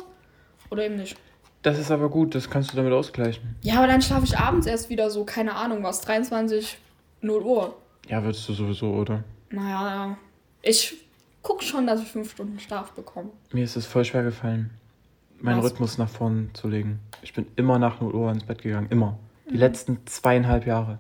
Oder 0.72 0.86
eben 0.86 0.96
nicht. 0.96 1.16
Das 1.64 1.80
ist 1.80 1.92
aber 1.92 2.10
gut, 2.10 2.36
das 2.36 2.50
kannst 2.50 2.74
du 2.74 2.76
damit 2.76 2.92
ausgleichen. 2.92 3.56
Ja, 3.62 3.78
aber 3.78 3.88
dann 3.88 4.02
schlafe 4.02 4.26
ich 4.26 4.38
abends 4.38 4.68
erst 4.68 4.90
wieder 4.90 5.10
so, 5.10 5.24
keine 5.24 5.56
Ahnung 5.56 5.82
was, 5.82 6.02
23, 6.02 6.78
0 7.22 7.42
Uhr. 7.42 7.76
Ja, 8.10 8.22
würdest 8.22 8.48
du 8.50 8.54
sowieso, 8.54 8.92
oder? 8.92 9.24
Naja, 9.50 9.88
ja. 9.88 10.18
Ich 10.62 11.06
guck 11.42 11.64
schon, 11.64 11.88
dass 11.88 12.02
ich 12.02 12.10
fünf 12.10 12.32
Stunden 12.32 12.60
Schlaf 12.60 12.92
bekomme. 12.92 13.30
Mir 13.54 13.64
ist 13.64 13.78
es 13.78 13.86
voll 13.86 14.04
schwer 14.04 14.24
gefallen, 14.24 14.72
meinen 15.40 15.64
Was? 15.64 15.72
Rhythmus 15.72 15.98
nach 15.98 16.10
vorn 16.10 16.50
zu 16.54 16.68
legen. 16.68 17.00
Ich 17.22 17.34
bin 17.34 17.46
immer 17.56 17.80
nach 17.80 18.02
0 18.02 18.14
Uhr 18.14 18.30
ins 18.30 18.44
Bett 18.44 18.62
gegangen. 18.62 18.88
Immer. 18.90 19.18
Mhm. 19.46 19.52
Die 19.52 19.58
letzten 19.58 20.06
zweieinhalb 20.06 20.68
Jahre. 20.68 21.00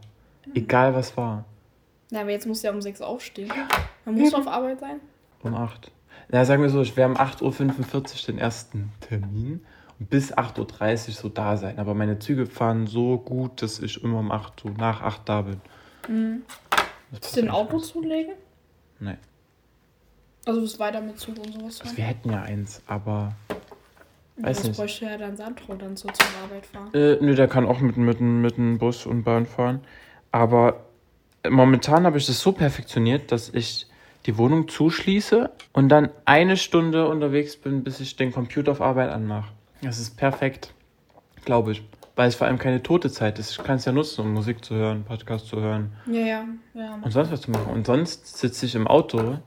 Egal 0.53 0.95
was 0.95 1.17
war. 1.17 1.43
Na, 2.09 2.21
aber 2.21 2.29
jetzt 2.29 2.47
musst 2.47 2.63
du 2.63 2.67
ja 2.67 2.73
um 2.73 2.81
sechs 2.81 3.01
aufstehen. 3.01 3.51
Man 4.05 4.15
muss 4.15 4.33
auf 4.33 4.47
Arbeit 4.47 4.79
sein. 4.79 5.01
Um 5.41 5.55
8. 5.55 5.91
Na, 6.29 6.45
sagen 6.45 6.61
wir 6.61 6.69
so, 6.69 6.81
ich 6.81 6.95
werde 6.95 7.13
um 7.13 7.19
8.45 7.19 7.43
Uhr 7.43 8.25
den 8.27 8.37
ersten 8.37 8.91
Termin 9.01 9.65
bis 9.99 10.33
8.30 10.33 11.07
Uhr 11.07 11.13
so 11.13 11.29
da 11.29 11.57
sein. 11.57 11.79
Aber 11.79 11.93
meine 11.93 12.19
Züge 12.19 12.45
fahren 12.45 12.87
so 12.87 13.17
gut, 13.17 13.61
dass 13.61 13.79
ich 13.79 14.03
immer 14.03 14.19
um 14.19 14.31
8 14.31 14.65
Uhr, 14.65 14.71
nach 14.77 15.01
8 15.01 15.21
da 15.27 15.41
bin. 15.41 15.61
Mhm. 16.07 16.41
Willst 17.11 17.35
du 17.35 17.41
den 17.41 17.49
Auto 17.49 17.77
nicht. 17.77 17.87
zulegen? 17.87 18.33
Nee. 18.99 19.17
Also 20.45 20.59
du 20.59 20.65
bist 20.65 20.79
weiter 20.79 20.99
mit 20.99 21.19
Zug 21.19 21.37
und 21.37 21.53
sowas 21.53 21.81
Also 21.81 21.95
wir 21.95 22.03
hätten 22.03 22.31
ja 22.31 22.41
eins, 22.41 22.81
aber. 22.87 23.33
Weiß 24.37 24.57
das 24.57 24.67
nicht. 24.67 24.77
bräuchte 24.77 25.05
ja 25.05 25.17
dann 25.17 25.37
Sandro 25.37 25.75
dann 25.75 25.95
so 25.95 26.09
zur 26.09 26.25
Arbeit 26.43 26.65
fahren. 26.65 26.93
Äh, 26.93 27.17
nö, 27.21 27.35
der 27.35 27.47
kann 27.47 27.67
auch 27.67 27.79
mit, 27.79 27.97
mit, 27.97 28.19
mit 28.19 28.57
dem 28.57 28.79
Bus 28.79 29.05
und 29.05 29.23
Bahn 29.23 29.45
fahren. 29.45 29.81
Aber 30.31 30.85
momentan 31.47 32.05
habe 32.05 32.17
ich 32.17 32.25
das 32.25 32.41
so 32.41 32.51
perfektioniert, 32.51 33.31
dass 33.31 33.49
ich 33.49 33.87
die 34.25 34.37
Wohnung 34.37 34.67
zuschließe 34.67 35.51
und 35.73 35.89
dann 35.89 36.09
eine 36.25 36.57
Stunde 36.57 37.07
unterwegs 37.07 37.57
bin, 37.57 37.83
bis 37.83 37.99
ich 37.99 38.15
den 38.15 38.31
Computer 38.31 38.71
auf 38.71 38.81
Arbeit 38.81 39.11
anmache. 39.11 39.51
Das 39.83 39.99
ist 39.99 40.15
perfekt, 40.17 40.73
glaube 41.45 41.73
ich. 41.73 41.83
Weil 42.15 42.29
es 42.29 42.35
vor 42.35 42.47
allem 42.47 42.59
keine 42.59 42.81
tote 42.83 43.09
Zeit 43.11 43.39
ist. 43.39 43.51
Ich 43.51 43.57
kann 43.57 43.77
es 43.77 43.85
ja 43.85 43.91
nutzen, 43.91 44.21
um 44.21 44.33
Musik 44.33 44.63
zu 44.63 44.75
hören, 44.75 45.03
Podcast 45.03 45.47
zu 45.47 45.59
hören 45.59 45.93
Ja, 46.05 46.19
ja, 46.21 46.45
ja. 46.75 46.99
und 47.01 47.11
sonst 47.11 47.31
was 47.31 47.41
zu 47.41 47.51
machen. 47.51 47.73
Und 47.73 47.87
sonst 47.87 48.37
sitze 48.37 48.67
ich 48.67 48.75
im 48.75 48.87
Auto, 48.87 49.39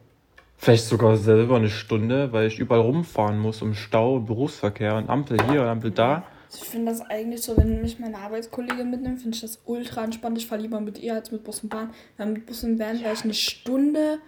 vielleicht 0.57 0.85
sogar 0.85 1.17
selber 1.17 1.57
eine 1.57 1.69
Stunde, 1.69 2.33
weil 2.33 2.49
ich 2.49 2.59
überall 2.59 2.81
rumfahren 2.81 3.39
muss, 3.39 3.63
um 3.63 3.75
Stau 3.75 4.19
Berufsverkehr 4.19 4.97
und 4.97 5.09
Ampel 5.09 5.39
hier 5.49 5.63
und 5.63 5.69
Ampel 5.69 5.93
da. 5.93 6.25
Ich 6.53 6.61
finde 6.69 6.91
das 6.91 7.03
eigentlich 7.03 7.43
so, 7.43 7.57
wenn 7.57 7.83
mich 7.83 7.99
meine 8.01 8.19
Arbeitskollegin 8.19 8.91
mitnimmt, 8.91 9.21
finde 9.21 9.37
ich 9.37 9.43
das 9.43 9.61
ultra 9.65 10.03
entspannt. 10.05 10.37
Ich 10.39 10.47
fahre 10.47 10.61
lieber 10.61 10.81
mit 10.81 10.99
ihr 10.99 11.15
als 11.15 11.31
mit 11.31 11.45
Bus 11.45 11.61
und 11.61 11.69
Bahn. 11.69 11.91
Weil 12.17 12.27
mit 12.29 12.47
Bus 12.47 12.65
und 12.65 12.79
Bahn 12.79 13.01
wäre 13.01 13.13
ich 13.13 13.23
eine 13.25 13.35
Stunde, 13.35 14.19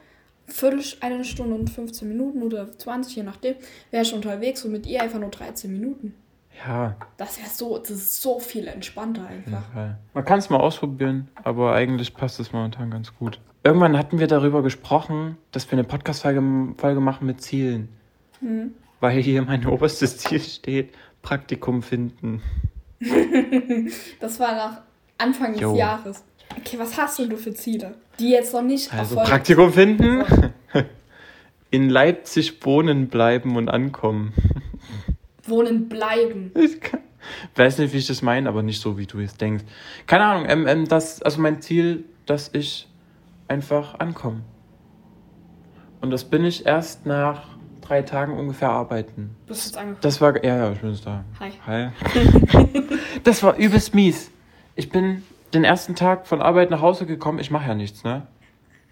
Viertel, 0.49 0.83
eine 1.01 1.25
Stunde 1.25 1.55
und 1.55 1.71
15 1.71 2.09
Minuten 2.09 2.43
oder 2.43 2.71
20, 2.77 3.17
je 3.17 3.23
nachdem, 3.23 3.55
wäre 3.91 4.03
ich 4.03 4.15
unterwegs 4.15 4.65
und 4.65 4.73
mit 4.73 4.87
ihr 4.87 5.03
einfach 5.03 5.19
nur 5.19 5.31
13 5.31 5.73
Minuten. 5.73 6.15
Ja, 6.67 6.97
Das 7.17 7.39
wäre 7.39 7.49
so, 7.49 7.79
das 7.79 7.91
ist 7.91 8.21
so 8.21 8.41
viel 8.41 8.67
entspannter 8.67 9.27
einfach. 9.27 9.63
Fall. 9.73 9.99
Man 10.13 10.25
kann 10.25 10.41
es 10.41 10.51
mal 10.51 10.59
ausprobieren, 10.59 11.29
aber 11.45 11.73
eigentlich 11.75 12.15
passt 12.15 12.41
es 12.41 12.53
momentan 12.53 12.91
ganz 12.91 13.15
gut. 13.17 13.41
Irgendwann 13.63 13.97
hatten 13.97 14.19
wir 14.19 14.27
darüber 14.27 14.63
gesprochen, 14.63 15.37
dass 15.53 15.67
wir 15.71 15.75
eine 15.75 15.85
Podcast-Folge 15.85 16.43
Folge 16.77 17.01
machen 17.01 17.27
mit 17.27 17.43
Zielen. 17.43 17.89
Hm. 18.41 18.75
Weil 19.01 19.21
hier 19.21 19.43
mein 19.43 19.67
oberstes 19.69 20.19
Ziel 20.19 20.41
steht, 20.41 20.95
Praktikum 21.23 21.83
finden. 21.83 22.43
Das 24.21 24.41
war 24.41 24.57
nach 24.57 24.81
Anfang 25.19 25.53
des 25.53 25.63
Jo. 25.63 25.77
Jahres. 25.77 26.25
Okay, 26.57 26.79
was 26.79 26.97
hast 26.97 27.19
denn 27.19 27.31
du 27.31 27.37
für 27.37 27.53
Ziele? 27.53 27.95
Die 28.19 28.31
jetzt 28.31 28.53
noch 28.53 28.63
nicht 28.63 28.93
Also 28.93 29.17
erfolgt 29.17 29.31
Praktikum 29.31 29.73
finden, 29.73 30.25
in 31.71 31.89
Leipzig 31.89 32.65
wohnen 32.65 33.09
bleiben 33.09 33.57
und 33.57 33.69
ankommen. 33.69 34.33
Wohnen 35.45 35.89
bleiben. 35.89 36.53
Ich 36.55 36.81
kann, 36.81 37.01
weiß 37.55 37.79
nicht, 37.79 37.93
wie 37.93 37.99
ich 37.99 38.07
das 38.07 38.23
meine, 38.23 38.49
aber 38.49 38.63
nicht 38.63 38.81
so, 38.81 38.99
wie 38.99 39.07
du 39.07 39.21
es 39.21 39.37
denkst. 39.37 39.65
Keine 40.07 40.25
Ahnung, 40.25 40.47
ähm, 40.49 40.67
ähm, 40.67 40.89
das, 40.89 41.23
also 41.23 41.41
mein 41.41 41.61
Ziel, 41.63 42.05
dass 42.27 42.51
ich 42.53 42.89
einfach 43.47 43.99
ankomme. 43.99 44.43
Und 46.01 46.11
das 46.11 46.25
bin 46.25 46.45
ich 46.45 46.67
erst 46.67 47.07
nach 47.07 47.59
drei 47.81 48.03
Tagen 48.03 48.39
ungefähr 48.39 48.71
arbeiten. 48.71 49.35
Bist 49.47 49.65
du 49.65 49.69
jetzt 49.69 49.77
angefangen? 49.79 50.03
Das 50.03 50.21
war, 50.21 50.45
ja, 50.45 50.57
ja, 50.57 50.73
ich 50.73 50.79
bin 50.81 50.91
jetzt 50.91 51.07
da. 51.07 51.25
Hi. 51.41 51.53
Hi. 51.67 51.89
das 53.25 53.43
war 53.43 53.57
übelst 53.57 53.95
mies. 53.95 54.31
Ich 54.77 54.91
bin 54.91 55.23
den 55.55 55.65
ersten 55.65 55.95
Tag 55.95 56.27
von 56.27 56.43
Arbeit 56.43 56.71
nach 56.71 56.81
Hause 56.81 57.07
gekommen. 57.07 57.39
Ich 57.39 57.51
mache 57.51 57.69
ja 57.69 57.75
nichts, 57.75 58.05
ne? 58.05 58.27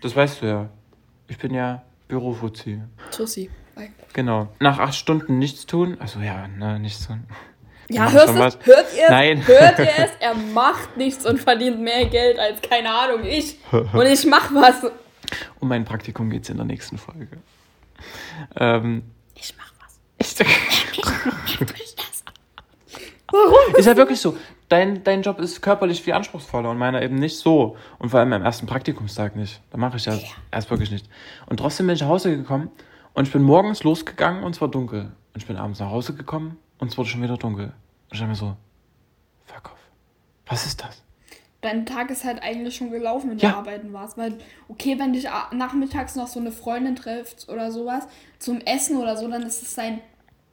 Das 0.01 0.15
weißt 0.17 0.43
du 0.43 0.47
ja. 0.47 0.69
Ich 1.29 1.39
bin 1.39 1.53
ja 1.55 1.83
Bürofuzzi. 2.09 2.83
Tussi. 3.15 3.51
Genau. 4.13 4.49
Nach 4.61 4.79
acht 4.79 4.95
Stunden 4.95 5.39
nichts 5.39 5.67
tun. 5.67 5.97
Also 6.01 6.21
ja, 6.21 6.49
ne, 6.49 6.79
nichts 6.79 7.07
tun. 7.07 7.25
Ja, 7.89 8.11
hörst 8.11 8.39
was. 8.39 8.59
Hört 8.65 8.87
ihr 8.97 9.05
es? 9.05 9.11
Nein. 9.11 9.47
Hört 9.47 9.79
ihr 9.79 9.89
es? 9.99 10.11
Er 10.21 10.35
macht 10.35 10.97
nichts 10.97 11.27
und 11.27 11.39
verdient 11.39 11.81
mehr 11.81 12.07
Geld 12.07 12.39
als, 12.39 12.61
keine 12.63 12.91
Ahnung, 12.91 13.25
ich. 13.25 13.59
Und 13.71 14.07
ich 14.07 14.27
mach 14.27 14.53
was. 14.55 14.91
Um 15.61 15.69
mein 15.69 15.85
Praktikum 15.85 16.31
geht 16.31 16.45
es 16.45 16.49
in 16.51 16.57
der 16.57 16.67
nächsten 16.67 16.99
Folge. 16.99 17.29
Ähm, 18.57 19.03
Ich 19.35 19.55
mach 19.57 19.71
was. 19.81 19.99
ich, 20.19 20.37
Warum? 23.31 23.75
ist 23.77 23.87
ja 23.87 23.97
wirklich 23.97 24.21
so. 24.21 24.37
Dein, 24.69 25.05
dein 25.05 25.23
Job 25.23 25.39
ist 25.39 25.63
körperlich 25.63 26.03
viel 26.03 26.13
anspruchsvoller 26.15 26.71
und 26.71 26.79
meiner 26.79 27.01
eben 27.03 27.15
nicht 27.17 27.39
so. 27.39 27.77
Und 27.99 28.09
vor 28.11 28.19
allem 28.21 28.33
am 28.33 28.43
ersten 28.43 28.67
Praktikumstag 28.67 29.37
nicht. 29.37 29.61
Da 29.71 29.79
mache 29.79 29.97
ich 29.97 30.07
ja 30.07 30.19
erst 30.51 30.71
wirklich 30.71 30.91
nicht. 30.91 31.09
Und 31.47 31.59
trotzdem 31.59 31.87
bin 31.87 31.95
ich 31.95 32.03
nach 32.03 32.09
Hause 32.09 32.37
gekommen 32.37 32.71
und 33.15 33.27
ich 33.29 33.33
bin 33.33 33.43
morgens 33.43 33.85
losgegangen 33.85 34.43
und 34.43 34.57
es 34.57 34.61
war 34.61 34.69
dunkel. 34.69 35.03
Und 35.03 35.41
ich 35.43 35.47
bin 35.47 35.57
abends 35.57 35.79
nach 35.79 35.91
Hause 35.91 36.15
gekommen 36.15 36.59
und 36.79 36.91
es 36.91 36.99
wurde 36.99 37.09
schon 37.09 37.23
wieder 37.23 37.37
dunkel. 37.37 37.67
Und 37.67 37.73
ich 38.13 38.19
dachte 38.19 38.29
mir 38.31 38.35
so, 38.35 38.57
fuck 39.45 39.67
off. 39.73 39.79
Was 40.47 40.67
ist 40.67 40.83
das? 40.83 41.03
Dein 41.61 41.87
Tag 41.87 42.11
ist 42.11 42.25
halt 42.25 42.43
eigentlich 42.43 42.77
schon 42.77 42.91
gelaufen, 42.91 43.31
wenn 43.31 43.39
du 43.39 43.47
Ja. 43.47 43.57
arbeiten 43.57 43.93
warst. 43.93 44.19
Weil, 44.19 44.37
okay, 44.69 44.99
wenn 44.99 45.13
dich 45.13 45.29
nachmittags 45.53 46.17
noch 46.17 46.27
so 46.27 46.41
eine 46.41 46.51
Freundin 46.53 46.97
trifft 46.97 47.49
oder 47.49 47.71
sowas, 47.71 48.07
zum 48.39 48.61
Essen 48.61 48.97
oder 48.97 49.17
so, 49.17 49.29
dann 49.29 49.43
ist 49.43 49.63
es 49.63 49.75
dein, 49.75 50.01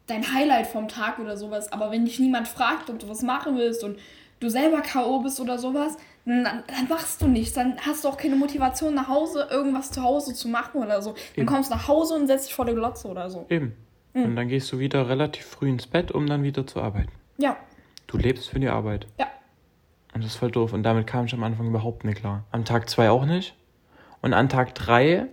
dein 0.07 0.33
Highlight 0.33 0.67
vom 0.67 0.87
Tag 0.87 1.19
oder 1.19 1.37
sowas. 1.37 1.71
Aber 1.71 1.91
wenn 1.91 2.05
dich 2.05 2.19
niemand 2.19 2.47
fragt, 2.47 2.89
ob 2.89 2.99
du 2.99 3.07
was 3.09 3.21
machen 3.21 3.57
willst 3.57 3.83
und 3.83 3.97
du 4.39 4.49
selber 4.49 4.81
K.O. 4.81 5.19
bist 5.19 5.39
oder 5.39 5.57
sowas, 5.57 5.97
dann, 6.25 6.43
dann 6.43 6.87
machst 6.89 7.21
du 7.21 7.27
nichts. 7.27 7.53
Dann 7.53 7.77
hast 7.85 8.03
du 8.03 8.09
auch 8.09 8.17
keine 8.17 8.35
Motivation 8.35 8.93
nach 8.93 9.07
Hause, 9.07 9.47
irgendwas 9.49 9.91
zu 9.91 10.01
Hause 10.03 10.33
zu 10.33 10.47
machen 10.49 10.81
oder 10.81 11.01
so. 11.01 11.11
Dann 11.11 11.19
Eben. 11.35 11.45
kommst 11.45 11.71
du 11.71 11.75
nach 11.75 11.87
Hause 11.87 12.15
und 12.15 12.27
setzt 12.27 12.47
dich 12.47 12.53
vor 12.55 12.65
der 12.65 12.75
Glotze 12.75 13.07
oder 13.07 13.29
so. 13.29 13.45
Eben. 13.49 13.75
Hm. 14.13 14.25
Und 14.25 14.35
dann 14.35 14.47
gehst 14.47 14.71
du 14.71 14.79
wieder 14.79 15.07
relativ 15.09 15.45
früh 15.45 15.69
ins 15.69 15.87
Bett, 15.87 16.11
um 16.11 16.27
dann 16.27 16.43
wieder 16.43 16.67
zu 16.67 16.81
arbeiten. 16.81 17.11
Ja, 17.37 17.57
Du 18.07 18.17
lebst 18.17 18.49
für 18.49 18.59
die 18.59 18.67
Arbeit. 18.69 19.07
ja. 19.17 19.27
Und 20.13 20.23
das 20.23 20.33
ist 20.33 20.37
voll 20.37 20.51
doof. 20.51 20.73
Und 20.73 20.83
damit 20.83 21.07
kam 21.07 21.25
ich 21.25 21.33
am 21.33 21.41
Anfang 21.43 21.65
überhaupt 21.65 22.03
nicht 22.03 22.19
klar. 22.19 22.43
Am 22.51 22.65
Tag 22.65 22.87
zwei 22.87 23.09
auch 23.09 23.25
nicht. 23.25 23.55
Und 24.21 24.35
an 24.35 24.47
Tag 24.47 24.75
drei, 24.75 25.25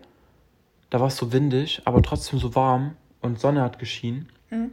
da 0.89 1.01
war 1.01 1.09
es 1.09 1.17
so 1.19 1.35
windig, 1.35 1.83
aber 1.85 2.01
trotzdem 2.03 2.39
so 2.39 2.55
warm. 2.55 2.97
und 3.21 3.39
Sonne 3.39 3.61
hat 3.61 3.79
geschienen. 3.79 4.31
Mhm. 4.51 4.73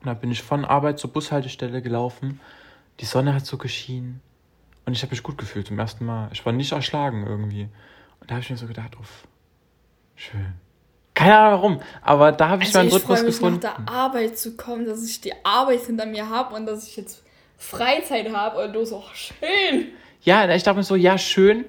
Und 0.00 0.06
da 0.06 0.14
bin 0.14 0.30
ich 0.30 0.42
von 0.42 0.64
Arbeit 0.64 0.98
zur 0.98 1.12
Bushaltestelle 1.12 1.80
gelaufen. 1.82 2.40
Die 3.00 3.04
Sonne 3.04 3.34
hat 3.34 3.46
so 3.46 3.56
geschienen. 3.56 4.20
Und 4.84 4.94
ich 4.94 5.02
habe 5.02 5.10
mich 5.12 5.22
gut 5.22 5.38
gefühlt 5.38 5.68
zum 5.68 5.78
ersten 5.78 6.04
Mal. 6.04 6.28
Ich 6.32 6.44
war 6.44 6.52
nicht 6.52 6.72
erschlagen 6.72 7.24
irgendwie. 7.26 7.68
Und 8.20 8.30
da 8.30 8.34
habe 8.34 8.42
ich 8.42 8.50
mir 8.50 8.56
so 8.56 8.66
gedacht, 8.66 8.96
uff, 8.98 9.26
schön. 10.16 10.54
Keine 11.14 11.38
Ahnung 11.38 11.52
warum, 11.52 11.80
aber 12.00 12.32
da 12.32 12.48
habe 12.48 12.62
ich 12.62 12.68
Also 12.68 12.78
meinen 12.78 12.88
ich 12.88 12.94
Rhythmus 12.94 13.18
freue 13.18 13.26
mich 13.26 13.36
gefunden. 13.36 13.60
nach 13.62 13.76
der 13.84 13.94
Arbeit 13.94 14.38
zu 14.38 14.56
kommen, 14.56 14.86
dass 14.86 15.06
ich 15.06 15.20
die 15.20 15.32
Arbeit 15.44 15.82
hinter 15.82 16.06
mir 16.06 16.28
habe 16.28 16.54
und 16.54 16.66
dass 16.66 16.88
ich 16.88 16.96
jetzt 16.96 17.22
Freizeit 17.58 18.32
habe 18.34 18.64
und 18.64 18.72
du 18.72 18.84
so, 18.84 19.04
ach, 19.06 19.14
schön. 19.14 19.88
Ja, 20.22 20.48
ich 20.52 20.62
dachte 20.62 20.78
mir 20.78 20.84
so, 20.84 20.96
ja, 20.96 21.18
schön. 21.18 21.64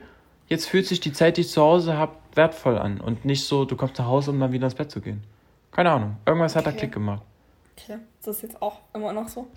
Jetzt 0.48 0.70
fühlt 0.70 0.88
sich 0.88 1.02
die 1.02 1.12
Zeit, 1.14 1.38
die 1.38 1.42
ich 1.42 1.50
zu 1.50 1.62
Hause 1.62 1.98
habe, 1.98 2.14
wertvoll 2.36 2.78
an. 2.78 3.00
Und 3.02 3.26
nicht 3.26 3.46
so, 3.46 3.66
du 3.66 3.76
kommst 3.76 4.00
nach 4.00 4.06
Hause, 4.06 4.32
um 4.32 4.40
dann 4.40 4.52
wieder 4.52 4.66
ins 4.66 4.76
Bett 4.76 4.90
zu 4.90 5.02
gehen. 5.02 5.24
Keine 5.72 5.92
Ahnung. 5.92 6.18
Irgendwas 6.26 6.56
hat 6.56 6.66
da 6.66 6.70
Okay. 6.70 6.80
Klick 6.80 6.94
gemacht. 6.94 7.22
Okay, 7.77 8.00
das 8.22 8.38
ist 8.38 8.42
jetzt 8.44 8.62
auch 8.62 8.80
immer 8.94 9.13
noch 9.13 9.27
so. 9.27 9.48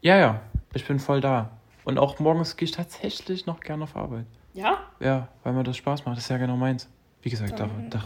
Ja, 0.00 0.16
ja, 0.16 0.40
ich 0.74 0.86
bin 0.86 0.98
voll 0.98 1.20
da. 1.20 1.50
Und 1.84 1.98
auch 1.98 2.18
morgens 2.18 2.56
gehe 2.56 2.66
ich 2.66 2.72
tatsächlich 2.72 3.46
noch 3.46 3.60
gerne 3.60 3.84
auf 3.84 3.96
Arbeit. 3.96 4.26
Ja? 4.54 4.78
Ja, 5.00 5.28
weil 5.42 5.52
mir 5.52 5.62
das 5.62 5.76
Spaß 5.76 6.04
macht. 6.04 6.16
Das 6.16 6.24
ist 6.24 6.30
ja 6.30 6.38
genau 6.38 6.56
meins. 6.56 6.88
Wie 7.22 7.30
gesagt, 7.30 7.58
dar 7.58 7.68
dar 7.90 8.04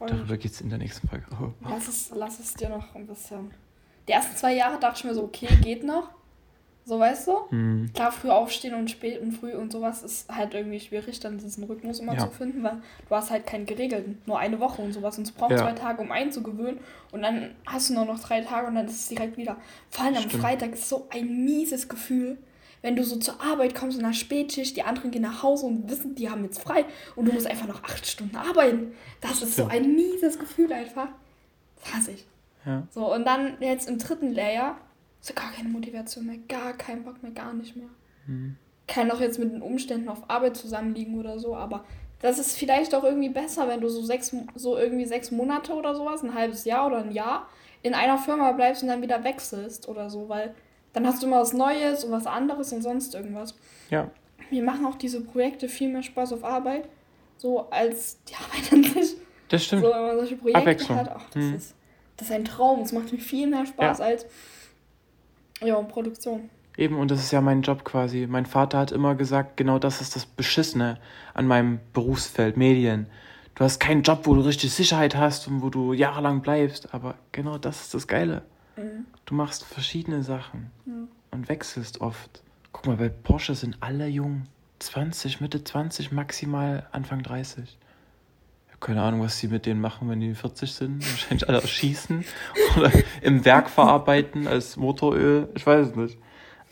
darüber 0.00 0.36
geht 0.36 0.52
es 0.52 0.60
in 0.60 0.70
der 0.70 0.78
nächsten 0.78 1.06
Folge. 1.06 1.26
Oh. 1.32 1.52
Lass 1.68 1.88
es, 1.88 2.10
lass 2.14 2.40
es 2.40 2.54
dir 2.54 2.68
noch 2.68 2.94
ein 2.94 3.06
bisschen. 3.06 3.50
Die 4.06 4.12
ersten 4.12 4.36
zwei 4.36 4.54
Jahre 4.54 4.80
dachte 4.80 5.00
ich 5.00 5.04
mir 5.04 5.14
so, 5.14 5.24
okay, 5.24 5.48
geht 5.62 5.84
noch. 5.84 6.08
So, 6.88 6.98
weißt 6.98 7.28
du? 7.28 7.32
Hm. 7.50 7.90
Klar, 7.92 8.10
früh 8.10 8.30
aufstehen 8.30 8.72
und 8.72 8.90
spät 8.90 9.20
und 9.20 9.32
früh 9.32 9.52
und 9.52 9.70
sowas 9.70 10.02
ist 10.02 10.26
halt 10.34 10.54
irgendwie 10.54 10.80
schwierig, 10.80 11.20
dann 11.20 11.36
diesen 11.36 11.64
Rhythmus 11.64 12.00
immer 12.00 12.14
Ja. 12.14 12.20
zu 12.20 12.30
finden, 12.30 12.62
weil 12.62 12.80
du 13.06 13.14
hast 13.14 13.30
halt 13.30 13.46
keinen 13.46 13.66
geregelten. 13.66 14.22
Nur 14.24 14.38
eine 14.38 14.58
Woche 14.58 14.80
und 14.80 14.94
sowas. 14.94 15.18
Und 15.18 15.24
es 15.24 15.32
braucht 15.32 15.50
Ja. 15.50 15.58
zwei 15.58 15.72
Tage, 15.72 16.00
um 16.00 16.10
einzugewöhnen. 16.10 16.80
Und 17.12 17.20
dann 17.20 17.50
hast 17.66 17.90
du 17.90 17.94
nur 17.94 18.06
noch 18.06 18.18
drei 18.20 18.40
Tage 18.40 18.68
und 18.68 18.74
dann 18.74 18.86
ist 18.86 18.94
es 19.02 19.08
direkt 19.08 19.36
wieder. 19.36 19.58
Vor 19.90 20.06
allem 20.06 20.16
am 20.16 20.22
Stimmt. 20.22 20.42
Freitag 20.42 20.72
ist 20.72 20.88
so 20.88 21.06
ein 21.10 21.44
mieses 21.44 21.90
Gefühl, 21.90 22.38
wenn 22.80 22.96
du 22.96 23.04
so 23.04 23.16
zur 23.16 23.38
Arbeit 23.42 23.74
kommst 23.74 23.98
in 23.98 24.04
der 24.04 24.14
Spätschicht, 24.14 24.74
die 24.74 24.82
anderen 24.84 25.10
gehen 25.10 25.20
nach 25.22 25.42
Hause 25.42 25.66
und 25.66 25.90
wissen, 25.90 26.14
die 26.14 26.30
haben 26.30 26.42
jetzt 26.44 26.62
frei 26.62 26.86
und 27.16 27.26
du 27.28 27.32
musst 27.32 27.46
einfach 27.46 27.66
noch 27.66 27.84
acht 27.84 28.06
Stunden 28.06 28.36
arbeiten. 28.36 28.94
Das 29.20 29.42
ist 29.42 29.56
so 29.56 29.66
ein 29.66 29.94
mieses 29.94 30.38
Gefühl 30.38 30.72
einfach. 30.72 31.08
Das 31.84 31.94
hasse 31.94 32.12
ich. 32.12 32.24
Ja. 32.64 32.84
So, 32.90 33.12
und 33.14 33.26
dann 33.26 33.58
jetzt 33.60 33.90
im 33.90 33.98
dritten 33.98 34.32
Layer 34.32 34.78
so 35.20 35.34
gar 35.34 35.50
keine 35.52 35.68
Motivation 35.68 36.26
mehr, 36.26 36.38
gar 36.48 36.72
keinen 36.74 37.04
Bock 37.04 37.22
mehr, 37.22 37.32
gar 37.32 37.52
nicht 37.52 37.76
mehr. 37.76 37.88
Hm. 38.26 38.56
Kann 38.86 39.10
auch 39.10 39.20
jetzt 39.20 39.38
mit 39.38 39.52
den 39.52 39.62
Umständen 39.62 40.08
auf 40.08 40.28
Arbeit 40.30 40.56
zusammenliegen 40.56 41.18
oder 41.18 41.38
so, 41.38 41.54
aber 41.56 41.84
das 42.20 42.38
ist 42.38 42.56
vielleicht 42.56 42.94
auch 42.94 43.04
irgendwie 43.04 43.28
besser, 43.28 43.68
wenn 43.68 43.80
du 43.80 43.88
so 43.88 44.02
sechs, 44.02 44.34
so 44.54 44.76
irgendwie 44.76 45.04
sechs 45.04 45.30
Monate 45.30 45.74
oder 45.74 45.94
sowas, 45.94 46.22
ein 46.22 46.34
halbes 46.34 46.64
Jahr 46.64 46.86
oder 46.86 46.98
ein 46.98 47.12
Jahr 47.12 47.48
in 47.82 47.94
einer 47.94 48.18
Firma 48.18 48.50
bleibst 48.52 48.82
und 48.82 48.88
dann 48.88 49.02
wieder 49.02 49.22
wechselst 49.24 49.88
oder 49.88 50.10
so, 50.10 50.28
weil 50.28 50.54
dann 50.92 51.06
hast 51.06 51.22
du 51.22 51.26
immer 51.26 51.40
was 51.40 51.52
Neues 51.52 52.02
und 52.02 52.10
was 52.10 52.26
anderes 52.26 52.72
und 52.72 52.82
sonst 52.82 53.14
irgendwas. 53.14 53.54
Ja. 53.90 54.10
Mir 54.50 54.62
machen 54.62 54.86
auch 54.86 54.96
diese 54.96 55.20
Projekte 55.20 55.68
viel 55.68 55.88
mehr 55.90 56.02
Spaß 56.02 56.32
auf 56.32 56.42
Arbeit, 56.42 56.88
so 57.36 57.68
als 57.70 58.18
die 58.24 58.34
Arbeit 58.34 58.72
an 58.72 58.82
sich. 58.84 59.16
Das 59.48 59.64
stimmt. 59.64 59.82
So, 59.84 59.90
wenn 59.92 60.02
man 60.02 60.16
solche 60.16 60.36
Projekte 60.36 60.60
Abwechslung. 60.60 60.98
hat, 60.98 61.10
ach, 61.14 61.30
das, 61.30 61.44
Mhm. 61.44 61.54
ist, 61.54 61.74
das 62.16 62.28
ist 62.28 62.34
ein 62.34 62.44
Traum. 62.44 62.80
Es 62.80 62.92
macht 62.92 63.12
mir 63.12 63.18
viel 63.18 63.46
mehr 63.46 63.64
Spaß 63.66 63.98
Ja. 63.98 64.04
als 64.06 64.26
ja, 65.60 65.80
Produktion. 65.82 66.50
Eben, 66.76 66.96
und 66.96 67.10
das 67.10 67.20
ist 67.20 67.32
ja 67.32 67.40
mein 67.40 67.62
Job 67.62 67.84
quasi. 67.84 68.26
Mein 68.28 68.46
Vater 68.46 68.78
hat 68.78 68.92
immer 68.92 69.14
gesagt, 69.16 69.56
genau 69.56 69.78
das 69.78 70.00
ist 70.00 70.14
das 70.14 70.26
Beschissene 70.26 70.98
an 71.34 71.46
meinem 71.46 71.80
Berufsfeld, 71.92 72.56
Medien. 72.56 73.06
Du 73.56 73.64
hast 73.64 73.80
keinen 73.80 74.02
Job, 74.02 74.20
wo 74.24 74.34
du 74.36 74.42
richtig 74.42 74.72
Sicherheit 74.72 75.16
hast 75.16 75.48
und 75.48 75.62
wo 75.62 75.70
du 75.70 75.92
jahrelang 75.92 76.40
bleibst, 76.42 76.94
aber 76.94 77.16
genau 77.32 77.58
das 77.58 77.80
ist 77.82 77.94
das 77.94 78.06
Geile. 78.06 78.42
Mhm. 78.76 79.06
Du 79.26 79.34
machst 79.34 79.64
verschiedene 79.64 80.22
Sachen 80.22 80.70
Ja. 80.86 80.92
und 81.32 81.48
wechselst 81.48 82.00
oft. 82.00 82.42
Guck 82.72 82.86
mal, 82.86 82.96
bei 82.96 83.08
Porsche 83.08 83.56
sind 83.56 83.76
alle 83.80 84.06
jung. 84.06 84.42
20, 84.78 85.40
Mitte 85.40 85.64
20, 85.64 86.12
maximal 86.12 86.86
Anfang 86.92 87.24
30. 87.24 87.76
Keine 88.80 89.02
Ahnung, 89.02 89.22
was 89.22 89.38
die 89.40 89.48
mit 89.48 89.66
denen 89.66 89.80
machen, 89.80 90.08
wenn 90.08 90.20
die 90.20 90.34
40 90.34 90.72
sind. 90.72 91.00
Wahrscheinlich 91.10 91.48
alle 91.48 91.60
erschießen 91.60 92.24
oder 92.76 92.90
im 93.22 93.44
Werk 93.44 93.68
verarbeiten 93.70 94.46
als 94.46 94.76
Motoröl. 94.76 95.48
Ich 95.54 95.66
weiß 95.66 95.88
es 95.88 95.96
nicht. 95.96 96.18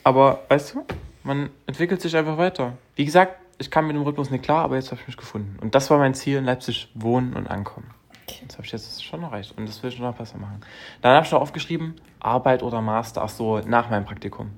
Aber 0.03 0.41
weißt 0.47 0.75
du, 0.75 0.85
man 1.23 1.49
entwickelt 1.65 2.01
sich 2.01 2.15
einfach 2.15 2.37
weiter. 2.37 2.73
Wie 2.95 3.03
gesagt, 3.03 3.35
ich 3.57 3.69
kam 3.69 3.87
mit 3.87 3.95
dem 3.95 4.03
Rhythmus 4.03 4.29
nicht 4.29 4.43
klar, 4.43 4.63
aber 4.63 4.75
jetzt 4.75 4.91
habe 4.91 5.01
ich 5.01 5.07
mich 5.07 5.17
gefunden. 5.17 5.57
Und 5.59 5.75
das 5.75 5.89
war 5.89 5.97
mein 5.97 6.13
Ziel, 6.13 6.37
in 6.37 6.45
Leipzig 6.45 6.89
wohnen 6.93 7.33
und 7.33 7.47
ankommen. 7.47 7.89
Okay. 8.23 8.43
Das 8.47 8.57
habe 8.57 8.65
ich 8.65 8.71
jetzt 8.71 9.03
schon 9.03 9.23
erreicht 9.23 9.57
und 9.57 9.67
das 9.67 9.81
will 9.83 9.89
ich 9.89 9.99
noch 9.99 10.15
besser 10.15 10.37
machen. 10.37 10.61
Dann 11.01 11.15
habe 11.15 11.25
ich 11.25 11.31
noch 11.31 11.41
aufgeschrieben, 11.41 11.95
Arbeit 12.19 12.61
oder 12.63 12.81
Master, 12.81 13.23
ach 13.23 13.29
so, 13.29 13.59
nach 13.59 13.89
meinem 13.89 14.05
Praktikum. 14.05 14.51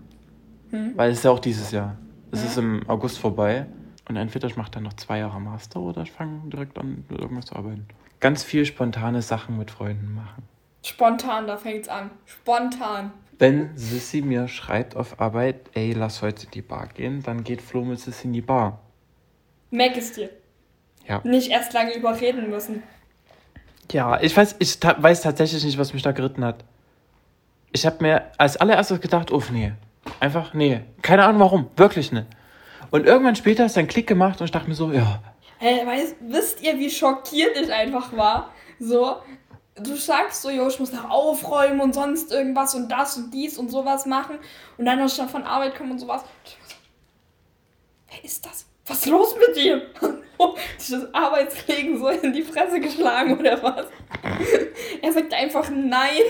Hm. 0.71 0.93
Weil 0.95 1.11
es 1.11 1.19
ist 1.19 1.23
ja 1.23 1.31
auch 1.31 1.39
dieses 1.39 1.71
Jahr. 1.71 1.95
Es 2.31 2.41
Ja. 2.43 2.47
ist 2.47 2.57
im 2.57 2.87
August 2.87 3.17
vorbei. 3.19 3.65
Und 4.09 4.15
entweder 4.15 4.47
ich 4.47 4.57
mache 4.57 4.71
dann 4.71 4.83
noch 4.83 4.93
zwei 4.93 5.19
Jahre 5.19 5.39
Master 5.39 5.79
oder 5.79 6.01
ich 6.01 6.11
fange 6.11 6.41
direkt 6.49 6.79
an, 6.79 7.05
mit 7.07 7.19
irgendwas 7.19 7.45
zu 7.45 7.55
arbeiten. 7.55 7.87
Ganz 8.19 8.43
viel 8.43 8.65
spontane 8.65 9.21
Sachen 9.21 9.57
mit 9.57 9.69
Freunden 9.69 10.15
machen. 10.15 10.43
Spontan, 10.83 11.45
da 11.45 11.57
fängt's 11.57 11.87
an. 11.87 12.09
Spontan. 12.25 13.11
Wenn 13.37 13.69
Sissy 13.77 14.21
mir 14.21 14.47
schreibt 14.47 14.95
auf 14.95 15.21
Arbeit, 15.21 15.69
ey, 15.75 15.93
lass 15.93 16.23
heute 16.23 16.45
in 16.45 16.51
die 16.51 16.63
Bar 16.63 16.87
gehen, 16.87 17.21
dann 17.21 17.43
geht 17.43 17.61
Flo 17.61 17.85
mit 17.85 17.99
Sissy 17.99 18.25
in 18.25 18.33
die 18.33 18.41
Bar. 18.41 18.79
Merk 19.69 19.95
es 19.95 20.13
dir. 20.13 20.31
Ja. 21.07 21.21
Nicht 21.23 21.51
erst 21.51 21.73
lange 21.73 21.93
überreden 21.93 22.49
müssen. 22.49 22.81
Ja, 23.91 24.19
ich 24.19 24.35
weiß, 24.35 24.55
ich 24.57 24.79
ta 24.79 24.95
weiß 25.01 25.21
tatsächlich 25.21 25.63
nicht, 25.63 25.77
was 25.77 25.93
mich 25.93 26.01
da 26.01 26.13
geritten 26.13 26.43
hat. 26.43 26.63
Ich 27.71 27.85
habe 27.85 27.97
mir 28.01 28.31
als 28.39 28.57
allererstes 28.57 29.01
gedacht, 29.01 29.31
uff, 29.31 29.51
nee. 29.51 29.73
Einfach, 30.19 30.55
nee. 30.55 30.81
Keine 31.03 31.25
Ahnung 31.25 31.41
warum. 31.41 31.67
Wirklich 31.75 32.11
nicht. 32.11 32.25
Und 32.91 33.05
irgendwann 33.05 33.35
später 33.35 33.65
ist 33.65 33.77
ein 33.77 33.87
Klick 33.87 34.07
gemacht 34.07 34.39
und 34.39 34.45
ich 34.45 34.51
dachte 34.51 34.67
mir 34.69 34.75
so, 34.75 34.91
ja, 34.91 35.19
Hey, 35.61 35.85
weißt, 35.85 36.15
wisst 36.21 36.61
ihr, 36.61 36.79
wie 36.79 36.89
schockiert 36.89 37.57
ich 37.57 37.71
einfach 37.71 38.15
war? 38.15 38.49
So, 38.79 39.17
du 39.75 39.95
sagst 39.95 40.41
so, 40.41 40.49
jo, 40.49 40.69
ich 40.69 40.79
muss 40.79 40.93
noch 40.93 41.09
aufräumen 41.09 41.81
und 41.81 41.93
sonst 41.93 42.31
irgendwas 42.31 42.75
und 42.75 42.89
das 42.89 43.17
und 43.17 43.31
dies 43.33 43.57
und 43.57 43.69
sowas 43.69 44.05
machen. 44.05 44.37
Und 44.77 44.85
dann 44.85 44.99
noch 44.99 45.09
schon 45.09 45.27
von 45.27 45.43
Arbeit 45.43 45.75
kommen 45.75 45.91
und 45.91 45.99
sowas. 45.99 46.21
Und 46.21 46.29
so, 46.47 46.75
Wer 48.09 48.23
ist 48.23 48.45
das? 48.45 48.65
Was 48.87 48.99
ist 48.99 49.07
los 49.07 49.35
mit 49.35 49.57
dir? 49.57 49.81
Sich 50.77 50.97
das 50.97 51.13
Arbeitslegen 51.13 51.99
so 51.99 52.07
in 52.07 52.31
die 52.31 52.41
Fresse 52.41 52.79
geschlagen 52.79 53.37
oder 53.37 53.61
was? 53.61 53.85
Er 55.01 55.11
sagt 55.11 55.33
einfach 55.33 55.69
nein, 55.69 56.21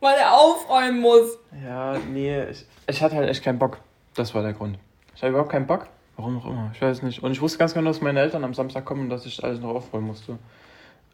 weil 0.00 0.16
er 0.16 0.32
aufräumen 0.32 1.00
muss. 1.00 1.38
Ja, 1.64 1.98
nee, 2.10 2.44
ich, 2.50 2.64
ich 2.86 3.02
hatte 3.02 3.16
halt 3.16 3.28
echt 3.28 3.42
keinen 3.42 3.58
Bock. 3.58 3.78
Das 4.14 4.32
war 4.34 4.42
der 4.42 4.52
Grund. 4.52 4.78
Ich 5.18 5.22
hatte 5.24 5.30
überhaupt 5.30 5.50
keinen 5.50 5.66
Bock. 5.66 5.88
Warum 6.16 6.38
auch 6.38 6.46
immer, 6.46 6.70
ich 6.72 6.80
weiß 6.80 7.02
nicht. 7.02 7.24
Und 7.24 7.32
ich 7.32 7.40
wusste 7.40 7.58
ganz 7.58 7.74
genau, 7.74 7.90
dass 7.90 8.00
meine 8.00 8.20
Eltern 8.20 8.44
am 8.44 8.54
Samstag 8.54 8.84
kommen 8.84 9.00
und 9.02 9.08
dass 9.10 9.26
ich 9.26 9.42
alles 9.42 9.58
noch 9.58 9.70
aufräumen 9.74 10.06
musste. 10.06 10.38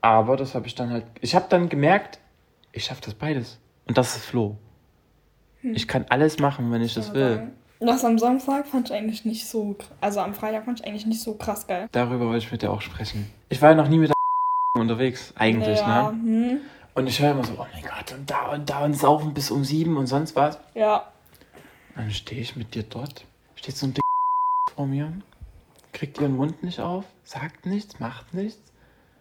Aber 0.02 0.36
das 0.36 0.54
habe 0.54 0.66
ich 0.66 0.74
dann 0.74 0.90
halt. 0.90 1.06
Ich 1.22 1.34
habe 1.34 1.46
dann 1.48 1.70
gemerkt, 1.70 2.18
ich 2.72 2.84
schaffe 2.84 3.00
das 3.02 3.14
beides. 3.14 3.58
Und 3.86 3.96
das 3.96 4.14
ist 4.14 4.26
Flo. 4.26 4.58
Ich 5.62 5.88
kann 5.88 6.04
alles 6.10 6.38
machen, 6.38 6.70
wenn 6.70 6.82
ich 6.82 6.92
das 6.92 7.14
will. 7.14 7.50
Und 7.78 7.86
das 7.86 8.04
am 8.04 8.18
Samstag 8.18 8.66
fand 8.66 8.90
ich 8.90 8.94
eigentlich 8.94 9.24
nicht 9.24 9.46
so, 9.48 9.74
also 10.02 10.20
am 10.20 10.34
Freitag 10.34 10.66
fand 10.66 10.80
ich 10.80 10.86
eigentlich 10.86 11.06
nicht 11.06 11.22
so 11.22 11.32
krass 11.36 11.66
geil. 11.66 11.88
Darüber 11.92 12.26
wollte 12.26 12.44
ich 12.44 12.52
mit 12.52 12.60
dir 12.60 12.70
auch 12.70 12.82
sprechen. 12.82 13.30
Ich 13.48 13.62
war 13.62 13.70
ja 13.70 13.74
noch 13.74 13.88
nie 13.88 13.96
mit 13.96 14.10
der 14.10 14.14
unterwegs, 14.82 15.32
eigentlich, 15.38 15.78
ja, 15.78 16.12
ne? 16.12 16.18
Hm, 16.50 16.60
Und 16.92 17.06
ich 17.06 17.20
höre 17.22 17.30
immer 17.30 17.44
so, 17.44 17.54
oh 17.58 17.66
mein 17.72 17.82
Gott, 17.82 18.12
und 18.12 18.30
da 18.30 18.52
und 18.52 18.68
da 18.68 18.84
und 18.84 18.92
saufen 18.94 19.32
bis 19.32 19.50
um 19.50 19.64
sieben 19.64 19.96
und 19.96 20.08
sonst 20.08 20.36
was. 20.36 20.58
ja. 20.74 21.06
Dann 21.96 22.10
stehe 22.10 22.42
ich 22.42 22.54
mit 22.56 22.74
dir 22.74 22.82
dort, 22.82 23.24
steht 23.64 23.78
so 23.78 23.86
ein 23.86 23.94
Dick 23.94 24.04
vor 24.74 24.86
mir, 24.86 25.10
kriegt 25.94 26.20
ihren 26.20 26.36
Mund 26.36 26.62
nicht 26.62 26.80
auf, 26.80 27.06
sagt 27.24 27.64
nichts, 27.64 27.98
macht 27.98 28.34
nichts. 28.34 28.60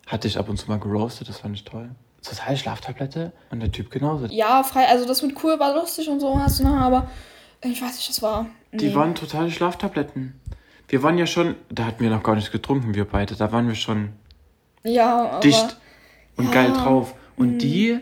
Hatte 0.06 0.28
ich 0.28 0.38
ab 0.38 0.50
und 0.50 0.58
zu 0.58 0.68
mal 0.68 0.80
geroastet, 0.80 1.30
das 1.30 1.40
fand 1.40 1.56
ich 1.56 1.64
toll. 1.64 1.92
Total 2.22 2.58
Schlaftablette 2.58 3.32
und 3.52 3.62
der 3.62 3.72
Typ 3.72 3.90
genauso. 3.90 4.26
Ja, 4.26 4.64
frei, 4.64 4.88
also 4.90 5.06
das 5.08 5.22
mit 5.22 5.42
cool 5.46 5.58
war 5.62 5.74
lustig 5.74 6.10
und 6.10 6.20
so 6.20 6.38
hast 6.38 6.60
du 6.60 6.66
noch, 6.66 6.76
aber 6.76 7.10
ich 7.64 7.82
weiß 7.82 7.96
nicht, 7.96 8.10
das 8.10 8.22
war. 8.22 8.48
Die 8.74 8.90
nee. 8.90 8.96
waren 8.96 9.16
totale 9.16 9.50
Schlaftabletten. 9.50 10.38
Wir 10.90 11.02
waren 11.04 11.18
ja 11.18 11.26
schon, 11.26 11.56
da 11.70 11.86
hatten 11.86 12.04
wir 12.04 12.10
noch 12.10 12.24
gar 12.24 12.36
nichts 12.36 12.52
getrunken, 12.52 12.96
wir 12.96 13.06
beide. 13.06 13.36
Da 13.36 13.54
waren 13.54 13.70
wir 13.70 13.76
schon 13.76 14.10
Ja, 14.84 15.30
aber 15.30 15.40
dicht 15.40 15.78
und 16.36 16.48
ja, 16.48 16.52
geil 16.52 16.74
drauf. 16.74 17.16
Und 17.38 17.54
mhm. 17.54 17.60
die, 17.60 18.00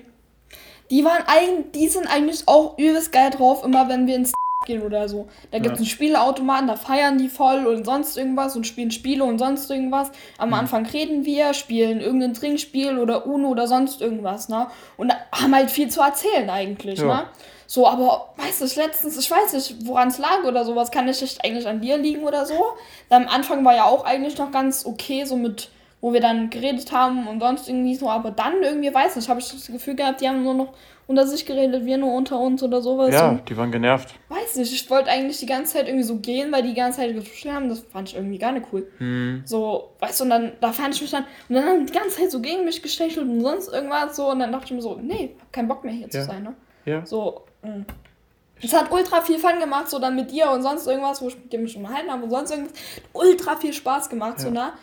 Die 0.90 1.06
waren 1.06 1.24
eigentlich, 1.28 1.72
die 1.74 1.88
sind 1.88 2.08
eigentlich 2.08 2.48
auch 2.48 2.80
übelst 2.80 3.12
geil 3.12 3.30
drauf, 3.30 3.64
immer 3.64 3.88
wenn 3.90 4.08
wir 4.08 4.16
ins 4.16 4.34
gehen 4.66 4.82
oder 4.84 5.10
so. 5.10 5.28
Da 5.52 5.58
gibt 5.60 5.74
es 5.74 5.80
Ja. 5.80 5.84
einen 5.84 5.86
Spieleautomaten, 5.90 6.68
da 6.68 6.76
feiern 6.76 7.18
die 7.18 7.30
voll 7.30 7.66
und 7.66 7.86
sonst 7.86 8.18
irgendwas 8.18 8.56
und 8.56 8.66
spielen 8.68 8.92
Spiele 8.92 9.24
und 9.24 9.40
sonst 9.40 9.70
irgendwas. 9.70 10.12
Am 10.38 10.50
Mhm. 10.50 10.56
Anfang 10.56 10.86
reden 10.86 11.26
wir, 11.26 11.54
spielen 11.54 12.00
irgendein 12.00 12.34
Trinkspiel 12.34 12.98
oder 13.00 13.26
Uno 13.26 13.50
oder 13.50 13.68
sonst 13.68 14.02
irgendwas, 14.02 14.50
ne? 14.50 14.68
Und 14.98 15.14
haben 15.32 15.56
halt 15.56 15.72
viel 15.72 15.90
zu 15.90 16.02
erzählen 16.02 16.50
eigentlich, 16.50 17.00
Ja. 17.00 17.06
ne? 17.06 17.24
So, 17.68 17.88
aber 17.88 18.34
weißt 18.38 18.62
du, 18.62 18.66
ich 18.66 18.76
letztens, 18.76 19.18
ich 19.18 19.32
weiß 19.32 19.54
nicht, 19.54 19.88
woran 19.88 20.10
es 20.10 20.18
lag 20.18 20.44
oder 20.46 20.66
sowas, 20.66 20.92
kann 20.92 21.06
nicht 21.06 21.22
echt 21.22 21.44
eigentlich 21.44 21.68
an 21.68 21.80
dir 21.82 21.98
liegen 21.98 22.24
oder 22.24 22.46
so. 22.46 22.62
Am 23.10 23.28
Anfang 23.28 23.64
war 23.64 23.74
ja 23.76 23.86
auch 23.86 24.04
eigentlich 24.06 24.38
noch 24.38 24.52
ganz 24.52 24.86
okay, 24.86 25.24
so 25.26 25.36
mit 25.38 25.70
wo 26.04 26.14
wir 26.14 26.20
dann 26.20 26.50
geredet 26.50 26.92
haben 26.92 27.28
und 27.28 27.40
sonst 27.40 27.70
irgendwie 27.70 27.94
so, 27.94 28.10
aber 28.10 28.32
dann 28.32 28.64
irgendwie, 28.64 28.92
weiß 28.92 29.16
nicht, 29.18 29.30
habe 29.30 29.40
ich 29.40 29.52
das 29.52 29.68
Gefühl 29.68 29.94
gehabt, 29.96 30.20
die 30.20 30.28
haben 30.28 30.42
nur 30.44 30.56
noch 30.56 30.74
unter 31.12 31.28
sich 31.28 31.46
geredet, 31.46 31.86
wir 31.86 31.98
nur 31.98 32.14
unter 32.14 32.40
uns 32.40 32.64
oder 32.64 32.82
sowas. 32.82 33.14
Ja, 33.14 33.40
die 33.48 33.56
waren 33.58 33.72
genervt. 33.72 34.16
weiß 34.30 34.56
nicht, 34.56 34.74
ich 34.74 34.90
wollte 34.90 35.10
eigentlich 35.12 35.40
die 35.40 35.46
ganze 35.46 35.74
Zeit 35.74 35.88
irgendwie 35.88 36.04
so 36.04 36.16
gehen, 36.18 36.52
weil 36.52 36.64
die 36.64 36.70
die 36.70 36.76
ganze 36.76 37.00
Zeit 37.00 37.14
getuschelt 37.14 37.54
haben, 37.54 37.70
das 37.70 37.82
fand 37.82 38.10
ich 38.10 38.16
irgendwie 38.16 38.38
gar 38.40 38.52
nicht 38.54 38.66
cool. 38.74 38.88
Hm. 38.98 39.44
So, 39.46 39.92
weißt 40.00 40.22
du, 40.22 40.24
und 40.24 40.30
dann, 40.32 40.52
da 40.60 40.72
fand 40.72 40.96
ich 40.96 41.02
mich 41.02 41.12
dann, 41.12 41.26
und 41.50 41.56
dann 41.56 41.66
haben 41.66 41.86
die 41.86 41.94
ganze 41.94 42.18
Zeit 42.18 42.32
so 42.32 42.40
gegen 42.42 42.66
mich 42.66 42.82
gestechelt 42.82 43.28
und 43.28 43.42
sonst 43.42 43.68
irgendwas 43.72 44.16
so, 44.16 44.32
und 44.32 44.40
dann 44.40 44.52
dachte 44.52 44.66
ich 44.66 44.72
mir 44.72 44.82
so, 44.82 44.96
nee, 45.02 45.36
hab 45.40 45.54
keinen 45.54 45.68
Bock 45.68 45.84
mehr 45.84 45.94
hier 45.94 46.06
Ja. 46.06 46.10
zu 46.10 46.24
sein, 46.24 46.44
ne? 46.44 46.56
Ja. 46.86 47.06
So, 47.06 47.44
mh. 47.62 47.86
es 48.64 48.74
hat 48.74 48.92
ultra 48.92 49.22
viel 49.22 49.38
Fun 49.38 49.60
gemacht, 49.60 49.90
so 49.90 50.00
dann 50.00 50.16
mit 50.16 50.32
dir 50.32 50.50
und 50.50 50.62
sonst 50.64 50.88
irgendwas, 50.88 51.22
wo 51.22 51.28
ich 51.28 51.36
mit 51.38 51.52
dir 51.52 51.60
mich 51.60 51.76
unterhalten 51.78 52.10
habe 52.12 52.24
und 52.24 52.30
sonst 52.32 52.52
irgendwas. 52.52 52.74
Ultra 53.14 53.56
viel 53.58 53.74
Spaß 53.74 54.10
gemacht, 54.10 54.40
so, 54.40 54.48
Ja. 54.48 54.54
ne? 54.54 54.74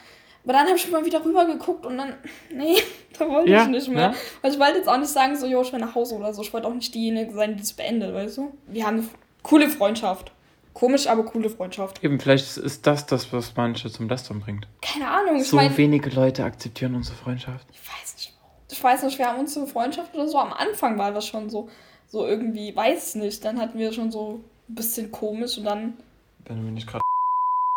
Aber 0.48 0.56
dann 0.56 0.66
habe 0.66 0.78
ich 0.78 0.90
mal 0.90 1.04
wieder 1.04 1.22
rüber 1.22 1.44
geguckt 1.44 1.84
und 1.84 1.98
dann, 1.98 2.14
nee, 2.54 2.78
da 3.18 3.28
wollte 3.28 3.50
Ja, 3.50 3.64
ich 3.64 3.68
nicht 3.68 3.88
mehr. 3.88 4.00
ja. 4.12 4.14
Weil 4.40 4.52
ich 4.52 4.58
wollte 4.58 4.78
jetzt 4.78 4.88
auch 4.88 4.96
nicht 4.96 5.10
sagen, 5.10 5.36
so, 5.36 5.44
jo, 5.46 5.60
ich 5.60 5.70
will 5.74 5.78
nach 5.78 5.94
Hause 5.94 6.14
oder 6.14 6.32
so. 6.32 6.40
Ich 6.40 6.52
wollte 6.54 6.66
auch 6.66 6.72
nicht 6.72 6.94
diejenige 6.94 7.32
sein, 7.34 7.54
die 7.56 7.62
es 7.62 7.74
beendet, 7.74 8.14
weißt 8.14 8.38
du? 8.38 8.54
Wir 8.66 8.86
haben 8.86 9.00
eine 9.00 9.08
coole 9.42 9.68
Freundschaft. 9.68 10.32
Komisch, 10.72 11.06
aber 11.06 11.24
coole 11.26 11.50
Freundschaft. 11.50 12.02
Eben, 12.02 12.18
vielleicht 12.18 12.56
ist 12.56 12.86
das 12.86 13.04
das, 13.04 13.30
was 13.30 13.54
manche 13.56 13.90
zum 13.90 14.08
Lästern 14.08 14.40
bringt. 14.40 14.66
Keine 14.80 15.08
Ahnung, 15.08 15.36
ich 15.36 15.48
so 15.48 15.56
meine, 15.56 15.76
wenige 15.76 16.08
Leute 16.08 16.44
akzeptieren 16.44 16.94
unsere 16.94 17.16
Freundschaft. 17.16 17.66
ich 17.70 17.80
weiß 17.80 18.14
nicht. 18.14 18.32
Ich 18.70 18.82
weiß 18.82 19.02
nicht, 19.02 19.18
wir 19.18 19.26
haben 19.26 19.40
unsere 19.40 19.66
Freundschaft 19.66 20.14
oder 20.14 20.28
so. 20.28 20.38
Am 20.38 20.52
Anfang 20.54 20.96
war 20.96 21.12
das 21.12 21.26
schon 21.26 21.50
so, 21.50 21.68
so 22.06 22.26
irgendwie, 22.26 22.74
weiß 22.74 23.16
nicht. 23.16 23.44
Dann 23.44 23.60
hatten 23.60 23.78
wir 23.78 23.92
schon 23.92 24.10
so 24.10 24.40
ein 24.68 24.74
bisschen 24.74 25.10
komisch 25.10 25.58
und 25.58 25.64
dann 25.64 25.98
Wenn 26.46 26.56
du 26.56 26.62
mir 26.62 26.72
nicht 26.72 26.86
gerade 26.86 27.02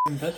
im 0.07 0.17
Bett. 0.19 0.35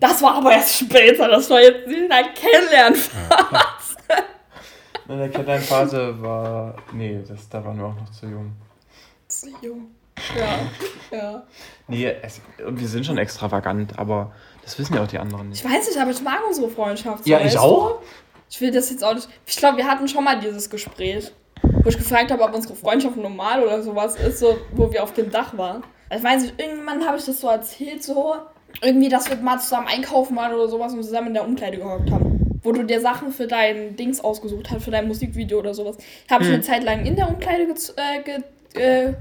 Das 0.00 0.22
war 0.22 0.34
aber 0.36 0.52
erst 0.52 0.76
später, 0.78 1.28
das 1.28 1.48
war 1.50 1.60
jetzt 1.60 1.86
in 1.86 2.08
der 2.08 2.24
Kennenlernphase. 2.34 3.96
In 5.08 5.18
der 5.18 5.28
Kennenlernphase 5.28 6.22
war. 6.22 6.76
Nee, 6.92 7.22
das, 7.28 7.48
da 7.50 7.62
waren 7.64 7.76
wir 7.78 7.84
auch 7.86 7.94
noch 7.94 8.10
zu 8.10 8.26
jung. 8.26 8.52
Zu 9.28 9.48
jung. 9.60 9.88
Ja, 10.38 11.16
ja. 11.18 11.42
Nee, 11.88 12.14
es, 12.22 12.40
wir 12.66 12.88
sind 12.88 13.04
schon 13.04 13.18
extravagant, 13.18 13.98
aber 13.98 14.32
das 14.62 14.78
wissen 14.78 14.94
ja 14.94 15.02
auch 15.02 15.06
die 15.08 15.18
anderen 15.18 15.52
Ich 15.52 15.62
nicht. 15.62 15.74
weiß 15.74 15.88
nicht, 15.88 15.98
aber 16.00 16.10
ich 16.10 16.22
mag 16.22 16.38
unsere 16.48 16.70
Freundschaft. 16.70 17.24
so, 17.24 17.30
Ja, 17.30 17.40
ich 17.40 17.58
auch. 17.58 18.00
Du? 18.00 18.06
Ich 18.48 18.60
will 18.60 18.70
das 18.70 18.90
jetzt 18.90 19.02
auch 19.04 19.14
nicht. 19.14 19.28
Ich 19.44 19.56
glaube, 19.56 19.76
wir 19.78 19.86
hatten 19.86 20.06
schon 20.08 20.24
mal 20.24 20.38
dieses 20.40 20.70
Gespräch, 20.70 21.32
wo 21.62 21.88
ich 21.88 21.98
gefragt 21.98 22.30
habe, 22.30 22.42
ob 22.42 22.54
unsere 22.54 22.74
Freundschaft 22.74 23.16
normal 23.16 23.62
oder 23.62 23.82
sowas 23.82 24.16
ist, 24.16 24.38
so, 24.38 24.56
wo 24.72 24.90
wir 24.92 25.02
auf 25.02 25.12
dem 25.12 25.30
Dach 25.30 25.56
waren. 25.58 25.82
Ich 26.14 26.22
weiß 26.22 26.42
nicht, 26.42 26.54
irgendwann 26.60 27.04
habe 27.06 27.18
ich 27.18 27.24
das 27.24 27.40
so 27.40 27.48
erzählt, 27.48 28.02
so. 28.02 28.36
Irgendwie, 28.82 29.08
dass 29.08 29.28
wir 29.28 29.36
mal 29.36 29.58
zusammen 29.58 29.86
einkaufen 29.88 30.36
waren 30.36 30.52
oder 30.54 30.68
sowas 30.68 30.92
und 30.92 31.02
zusammen 31.02 31.28
in 31.28 31.34
der 31.34 31.44
Umkleide 31.46 31.78
gehockt 31.78 32.10
haben. 32.10 32.58
Wo 32.62 32.72
du 32.72 32.82
dir 32.82 33.00
Sachen 33.00 33.30
für 33.32 33.46
dein 33.46 33.94
Dings 33.96 34.20
ausgesucht 34.20 34.70
hast, 34.70 34.84
für 34.84 34.90
dein 34.90 35.06
Musikvideo 35.08 35.58
oder 35.58 35.74
sowas. 35.74 35.96
Habe 36.30 36.44
ich 36.44 36.48
Hm. 36.48 36.54
eine 36.54 36.62
Zeit 36.62 36.82
lang 36.84 37.04
in 37.06 37.14
der 37.16 37.28
Umkleide 37.28 37.64
gez- 37.64 37.92
äh, 37.96 38.22
ge 38.22 38.38
äh, 38.80 39.12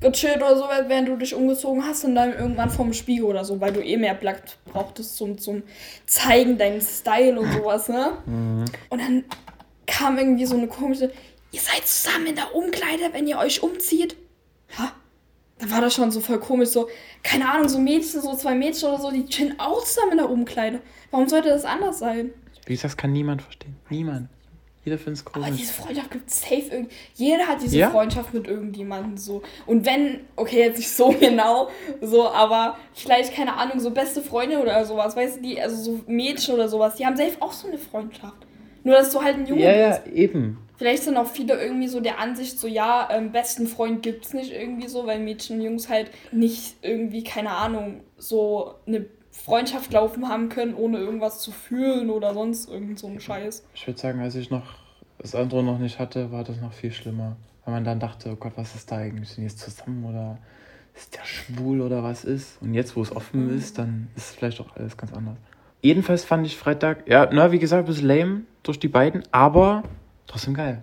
gechillt 0.00 0.36
oder 0.38 0.56
so, 0.56 0.64
während 0.86 1.08
du 1.08 1.16
dich 1.16 1.34
umgezogen 1.34 1.84
hast 1.84 2.04
und 2.04 2.14
dann 2.14 2.32
irgendwann 2.32 2.70
vom 2.70 2.92
Spiegel 2.92 3.24
oder 3.24 3.44
so, 3.44 3.60
weil 3.60 3.72
du 3.72 3.80
eh 3.84 3.96
mehr 3.96 4.14
Blatt 4.14 4.56
brauchtest 4.72 5.16
zum, 5.16 5.38
zum 5.38 5.62
Zeigen, 6.06 6.56
deinen 6.56 6.80
Style 6.80 7.38
und 7.40 7.52
sowas, 7.52 7.88
ne? 7.88 8.12
Mhm. 8.26 8.64
Und 8.90 9.00
dann 9.00 9.24
kam 9.86 10.16
irgendwie 10.18 10.46
so 10.46 10.56
eine 10.56 10.68
komische, 10.68 11.10
ihr 11.50 11.60
seid 11.60 11.86
zusammen 11.86 12.26
in 12.26 12.36
der 12.36 12.54
Umkleide, 12.54 13.04
wenn 13.12 13.26
ihr 13.26 13.38
euch 13.38 13.62
umzieht. 13.62 14.16
Ja, 14.78 14.92
da 15.58 15.70
war 15.70 15.80
das 15.80 15.94
schon 15.94 16.10
so 16.10 16.20
voll 16.20 16.38
komisch, 16.38 16.68
so, 16.70 16.88
keine 17.22 17.50
Ahnung, 17.50 17.68
so 17.68 17.78
Mädchen, 17.78 18.20
so 18.22 18.34
zwei 18.34 18.54
Mädchen 18.54 18.88
oder 18.90 19.00
so, 19.00 19.10
die 19.10 19.24
chillen 19.26 19.58
auch 19.58 19.84
zusammen 19.84 20.12
in 20.12 20.18
der 20.18 20.30
Umkleide. 20.30 20.80
Warum 21.10 21.28
sollte 21.28 21.48
das 21.48 21.64
anders 21.64 21.98
sein? 21.98 22.30
Wie 22.66 22.74
gesagt, 22.74 22.92
das 22.92 22.96
kann 22.96 23.12
niemand 23.12 23.42
verstehen. 23.42 23.76
Niemand. 23.90 24.28
Jeder 24.84 24.96
findet 24.98 25.16
es 25.20 25.26
Aber 25.26 25.44
komisch. 25.44 25.60
diese 25.60 25.72
Freundschaft 25.74 26.10
gibt 26.12 26.30
safe 26.30 26.62
irgendwie. 26.70 26.94
Jeder 27.14 27.46
hat 27.46 27.60
diese 27.62 27.76
Ja. 27.76 27.90
Freundschaft 27.90 28.32
mit 28.32 28.46
irgendjemandem 28.46 29.16
so. 29.18 29.42
Und 29.66 29.84
wenn, 29.84 30.20
okay, 30.36 30.60
jetzt 30.60 30.78
nicht 30.78 30.90
so 30.90 31.08
genau, 31.20 31.68
so, 32.00 32.30
aber 32.30 32.78
vielleicht, 32.94 33.34
keine 33.34 33.54
Ahnung, 33.56 33.80
so 33.80 33.90
beste 33.90 34.22
Freunde 34.22 34.58
oder 34.60 34.84
sowas, 34.86 35.14
weißt 35.16 35.38
du, 35.38 35.42
die, 35.42 35.60
also 35.60 35.76
so 35.76 36.00
Mädchen 36.06 36.54
oder 36.54 36.68
sowas, 36.68 36.94
die 36.94 37.04
haben 37.04 37.16
safe 37.16 37.36
auch 37.40 37.52
so 37.52 37.68
eine 37.68 37.76
Freundschaft. 37.78 38.46
Nur, 38.88 38.96
dass 38.96 39.12
du 39.12 39.22
halt 39.22 39.36
ein 39.36 39.46
Junge 39.46 39.62
Ja, 39.62 39.88
bist. 39.90 40.06
ja, 40.06 40.12
eben. 40.14 40.56
Vielleicht 40.78 41.02
sind 41.02 41.18
auch 41.18 41.26
viele 41.26 41.60
irgendwie 41.60 41.88
so 41.88 42.00
der 42.00 42.18
Ansicht, 42.18 42.58
so 42.58 42.66
ja, 42.66 43.06
ähm, 43.12 43.32
besten 43.32 43.66
Freund 43.66 44.02
gibt's 44.02 44.32
nicht 44.32 44.50
irgendwie 44.50 44.88
so, 44.88 45.06
weil 45.06 45.18
Mädchen 45.20 45.58
und 45.58 45.62
Jungs 45.62 45.90
halt 45.90 46.10
nicht 46.32 46.76
irgendwie, 46.80 47.22
keine 47.22 47.50
Ahnung, 47.50 48.00
so 48.16 48.76
eine 48.86 49.04
Freundschaft 49.30 49.92
laufen 49.92 50.30
haben 50.30 50.48
können, 50.48 50.74
ohne 50.74 50.96
irgendwas 50.96 51.40
zu 51.40 51.50
fühlen 51.50 52.08
oder 52.08 52.32
sonst 52.32 52.70
irgend 52.70 52.98
so 52.98 53.08
ein 53.08 53.20
Scheiß. 53.20 53.62
Ich 53.74 53.86
würde 53.86 54.00
sagen, 54.00 54.20
als 54.20 54.36
ich 54.36 54.48
noch 54.50 54.64
das 55.18 55.34
andere 55.34 55.62
noch 55.62 55.78
nicht 55.78 55.98
hatte, 55.98 56.32
war 56.32 56.44
das 56.44 56.58
noch 56.62 56.72
viel 56.72 56.92
schlimmer. 56.92 57.36
Weil 57.66 57.74
man 57.74 57.84
dann 57.84 58.00
dachte, 58.00 58.30
oh 58.32 58.36
Gott, 58.36 58.52
was 58.56 58.74
ist 58.74 58.90
da 58.90 58.96
eigentlich? 58.96 59.28
Sind 59.28 59.42
die 59.42 59.48
jetzt 59.48 59.58
zusammen 59.58 60.06
oder 60.06 60.38
ist 60.94 61.14
der 61.14 61.24
schwul 61.26 61.82
oder 61.82 62.02
was 62.02 62.24
ist? 62.24 62.56
Und 62.62 62.72
jetzt, 62.72 62.96
wo 62.96 63.02
es 63.02 63.14
offen 63.14 63.54
ist, 63.54 63.76
dann 63.76 64.08
ist 64.16 64.34
vielleicht 64.34 64.60
auch 64.62 64.74
alles 64.76 64.96
ganz 64.96 65.12
anders. 65.12 65.36
Jedenfalls 65.82 66.24
fand 66.24 66.46
ich 66.46 66.56
Freitag, 66.56 67.06
ja, 67.06 67.28
na, 67.30 67.52
wie 67.52 67.58
gesagt, 67.58 67.84
ein 67.84 67.86
bisschen 67.86 68.08
lame 68.08 68.42
durch 68.68 68.78
die 68.78 68.88
beiden, 68.88 69.22
aber 69.32 69.82
trotzdem 70.26 70.54
geil. 70.54 70.82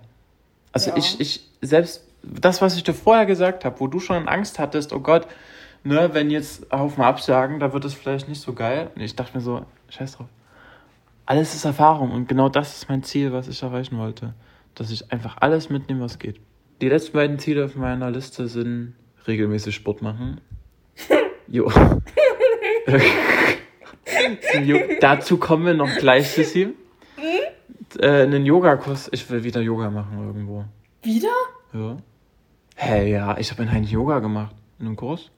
Also 0.71 0.89
Ja. 0.89 0.97
ich, 0.97 1.19
ich, 1.19 1.47
selbst 1.61 2.03
das, 2.23 2.61
was 2.61 2.75
ich 2.75 2.83
dir 2.83 2.93
vorher 2.93 3.25
gesagt 3.25 3.63
habe, 3.63 3.79
wo 3.79 3.87
du 3.87 3.99
schon 3.99 4.27
Angst 4.27 4.59
hattest, 4.59 4.91
oh 4.91 4.99
Gott, 4.99 5.27
ne, 5.83 6.09
wenn 6.13 6.31
jetzt 6.31 6.69
Haufen 6.71 7.03
absagen, 7.03 7.59
da 7.59 7.71
wird 7.71 7.85
es 7.85 7.93
vielleicht 7.93 8.27
nicht 8.27 8.41
so 8.41 8.53
geil. 8.53 8.89
Und 8.95 9.01
ich 9.01 9.15
dachte 9.15 9.37
mir 9.37 9.43
so, 9.43 9.65
scheiß 9.89 10.17
drauf. 10.17 10.27
Alles 11.27 11.55
ist 11.55 11.65
Erfahrung 11.65 12.11
und 12.11 12.27
genau 12.27 12.49
das 12.49 12.75
ist 12.75 12.89
mein 12.89 13.03
Ziel, 13.03 13.31
was 13.31 13.47
ich 13.47 13.61
erreichen 13.63 13.97
wollte. 13.97 14.33
Dass 14.73 14.91
ich 14.91 15.11
einfach 15.11 15.37
alles 15.39 15.69
mitnehme, 15.69 16.01
was 16.01 16.19
geht. 16.19 16.39
Die 16.81 16.89
letzten 16.89 17.13
beiden 17.13 17.39
Ziele 17.39 17.65
auf 17.65 17.75
meiner 17.75 18.11
Liste 18.11 18.47
sind 18.47 18.95
regelmäßig 19.27 19.75
Sport 19.75 20.01
machen. 20.01 20.41
Jo. 21.47 21.71
Dazu 24.99 25.37
kommen 25.37 25.65
wir 25.67 25.75
noch 25.75 25.95
gleich, 25.97 26.29
Sissi. 26.29 26.73
Äh, 27.99 28.23
einen 28.23 28.45
Yogakurs. 28.45 29.10
Ich 29.12 29.29
will 29.29 29.43
wieder 29.43 29.62
Yoga 29.62 29.89
machen 29.89 30.25
irgendwo. 30.25 30.65
Wieder? 31.03 31.29
Ja. 31.73 31.97
Hey, 32.75 33.12
ja, 33.12 33.38
ich 33.38 33.51
habe 33.51 33.63
in 33.63 33.71
Heinz 33.71 33.91
Yoga 33.91 34.19
gemacht. 34.19 34.55
In 34.79 34.88
einem 34.88 34.95
Kurs. 34.95 35.31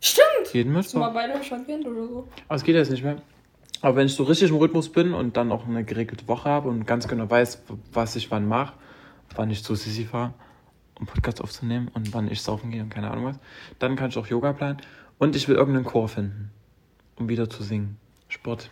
Stimmt! 0.00 0.52
Jeden 0.52 0.76
Hast 0.76 0.92
du 0.94 0.98
mal 0.98 1.12
Mittwoch. 1.12 1.32
beide 1.32 1.44
schon 1.44 1.66
kennt 1.66 1.86
oder 1.86 2.06
so? 2.06 2.28
Aber 2.46 2.56
es 2.56 2.62
geht 2.62 2.74
jetzt 2.76 2.90
nicht 2.90 3.02
mehr. 3.02 3.16
Aber 3.80 3.96
wenn 3.96 4.06
ich 4.06 4.14
so 4.14 4.22
richtig 4.24 4.50
im 4.50 4.56
Rhythmus 4.56 4.90
bin 4.90 5.12
und 5.12 5.36
dann 5.36 5.50
auch 5.50 5.66
eine 5.66 5.84
geregelte 5.84 6.28
Woche 6.28 6.48
habe 6.48 6.68
und 6.68 6.86
ganz 6.86 7.08
genau 7.08 7.28
weiß, 7.28 7.62
was 7.92 8.16
ich 8.16 8.30
wann 8.30 8.46
mache, 8.46 8.74
wann 9.34 9.50
ich 9.50 9.64
zu 9.64 9.74
Sisi 9.74 10.04
fahre, 10.04 10.32
um 10.98 11.06
Podcast 11.06 11.40
aufzunehmen 11.42 11.90
und 11.92 12.14
wann 12.14 12.30
ich 12.30 12.42
saufen 12.42 12.70
gehe 12.70 12.82
und 12.82 12.90
keine 12.90 13.10
Ahnung 13.10 13.24
was, 13.24 13.38
dann 13.78 13.96
kann 13.96 14.10
ich 14.10 14.16
auch 14.16 14.26
Yoga 14.26 14.52
planen. 14.52 14.78
Und 15.18 15.36
ich 15.36 15.48
will 15.48 15.56
irgendeinen 15.56 15.84
Chor 15.84 16.08
finden, 16.08 16.50
um 17.16 17.28
wieder 17.28 17.50
zu 17.50 17.62
singen. 17.62 17.96
Sport. 18.28 18.70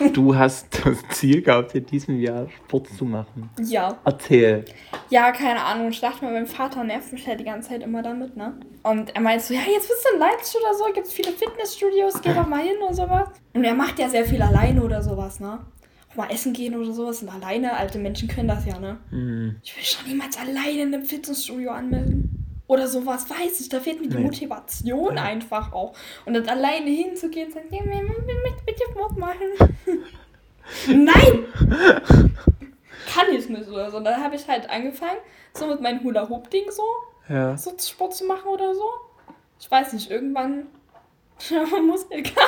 Du 0.12 0.34
hast 0.36 0.66
das 0.84 0.98
Ziel 1.10 1.42
gehabt, 1.42 1.74
in 1.74 1.86
diesem 1.86 2.20
Jahr 2.20 2.48
Sport 2.48 2.88
zu 2.88 3.04
machen. 3.04 3.50
Ja. 3.60 3.98
Erzähl. 4.04 4.64
Ja, 5.10 5.32
keine 5.32 5.62
Ahnung. 5.62 5.88
Ich 5.90 6.00
dachte 6.00 6.24
mal, 6.24 6.32
mein 6.32 6.46
Vater 6.46 6.84
nervt 6.84 7.12
mich 7.12 7.26
halt 7.26 7.40
die 7.40 7.44
ganze 7.44 7.70
Zeit 7.70 7.82
immer 7.82 8.02
damit, 8.02 8.36
ne? 8.36 8.54
Und 8.82 9.14
er 9.14 9.20
meint 9.20 9.42
so, 9.42 9.54
ja, 9.54 9.60
jetzt 9.60 9.88
bist 9.88 10.04
du 10.04 10.14
in 10.14 10.20
Leipzig 10.20 10.60
oder 10.60 10.74
so, 10.74 10.84
gibt's 10.92 11.12
viele 11.12 11.32
Fitnessstudios, 11.32 12.20
geh 12.22 12.34
doch 12.34 12.46
mal 12.46 12.62
hin 12.62 12.76
und 12.86 12.94
sowas. 12.94 13.28
Und 13.54 13.64
er 13.64 13.74
macht 13.74 13.98
ja 13.98 14.08
sehr 14.08 14.24
viel 14.24 14.42
alleine 14.42 14.82
oder 14.82 15.02
sowas, 15.02 15.40
ne? 15.40 15.60
Auch 16.10 16.16
mal 16.16 16.30
essen 16.30 16.52
gehen 16.52 16.76
oder 16.76 16.92
sowas 16.92 17.22
und 17.22 17.28
alleine, 17.28 17.76
alte 17.76 17.98
Menschen 17.98 18.28
können 18.28 18.48
das 18.48 18.66
ja, 18.66 18.78
ne? 18.78 18.98
Hm. 19.10 19.56
Ich 19.62 19.76
will 19.76 19.84
schon 19.84 20.08
niemals 20.08 20.36
alleine 20.36 20.82
in 20.82 20.94
einem 20.94 21.04
Fitnessstudio 21.04 21.70
anmelden. 21.70 22.31
Oder 22.72 22.88
sowas, 22.88 23.28
weiß 23.28 23.60
ich. 23.60 23.68
Da 23.68 23.80
fehlt 23.80 24.00
mir 24.00 24.08
die 24.08 24.16
Nee. 24.16 24.22
Motivation 24.24 25.18
einfach 25.18 25.72
auch. 25.74 25.92
Und 26.24 26.32
dann 26.32 26.48
alleine 26.48 26.88
hinzugehen 26.88 27.48
und 27.48 27.52
sagen, 27.54 27.66
ja, 27.70 27.80
ich 27.82 27.84
möchte 27.84 28.64
bitte 28.64 28.84
Sport 28.90 29.18
machen. 29.18 29.46
Nein! 30.86 31.44
Kann 33.12 33.26
ich 33.34 33.46
nicht 33.50 33.68
oder 33.68 33.90
so. 33.90 33.98
Und 33.98 34.04
dann 34.04 34.22
habe 34.22 34.36
ich 34.36 34.48
halt 34.48 34.70
angefangen, 34.70 35.18
so 35.52 35.66
mit 35.66 35.82
meinem 35.82 36.02
Hula-Hoop-Ding 36.02 36.70
so, 36.70 36.82
Ja. 37.28 37.58
so 37.58 37.72
Sport 37.78 38.14
zu 38.14 38.24
machen 38.24 38.48
oder 38.48 38.74
so. 38.74 38.88
Ich 39.60 39.70
weiß 39.70 39.92
nicht, 39.92 40.10
irgendwann 40.10 40.68
Muskelkater. 41.86 42.40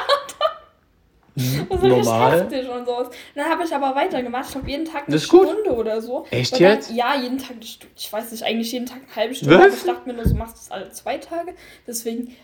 Und 1.36 1.80
so 1.80 1.86
Normal. 1.88 2.42
und 2.42 2.86
sowas. 2.86 3.10
Dann 3.34 3.50
habe 3.50 3.64
ich 3.64 3.74
aber 3.74 3.94
weitergemacht. 3.96 4.50
Ich 4.50 4.54
habe 4.54 4.70
jeden 4.70 4.84
Tag 4.84 5.08
eine. 5.08 5.18
Stunde 5.18 5.74
oder 5.74 6.00
so. 6.00 6.26
Echt 6.30 6.52
dann, 6.54 6.60
jetzt? 6.60 6.92
Ja, 6.92 7.16
jeden 7.16 7.38
Tag 7.38 7.52
eine 7.52 7.62
Stunde. 7.62 7.94
Ich 7.96 8.12
weiß 8.12 8.30
nicht, 8.30 8.44
eigentlich 8.44 8.70
jeden 8.70 8.86
Tag 8.86 9.00
eine 9.04 9.16
halbe 9.16 9.34
Stunde. 9.34 9.58
Was? 9.58 9.78
Ich 9.78 9.84
dachte 9.84 10.06
mir 10.08 10.14
nur, 10.14 10.24
du 10.24 10.34
machst 10.34 10.56
das 10.56 10.70
alle 10.70 10.90
zwei 10.90 11.18
Tage. 11.18 11.54
Deswegen 11.86 12.36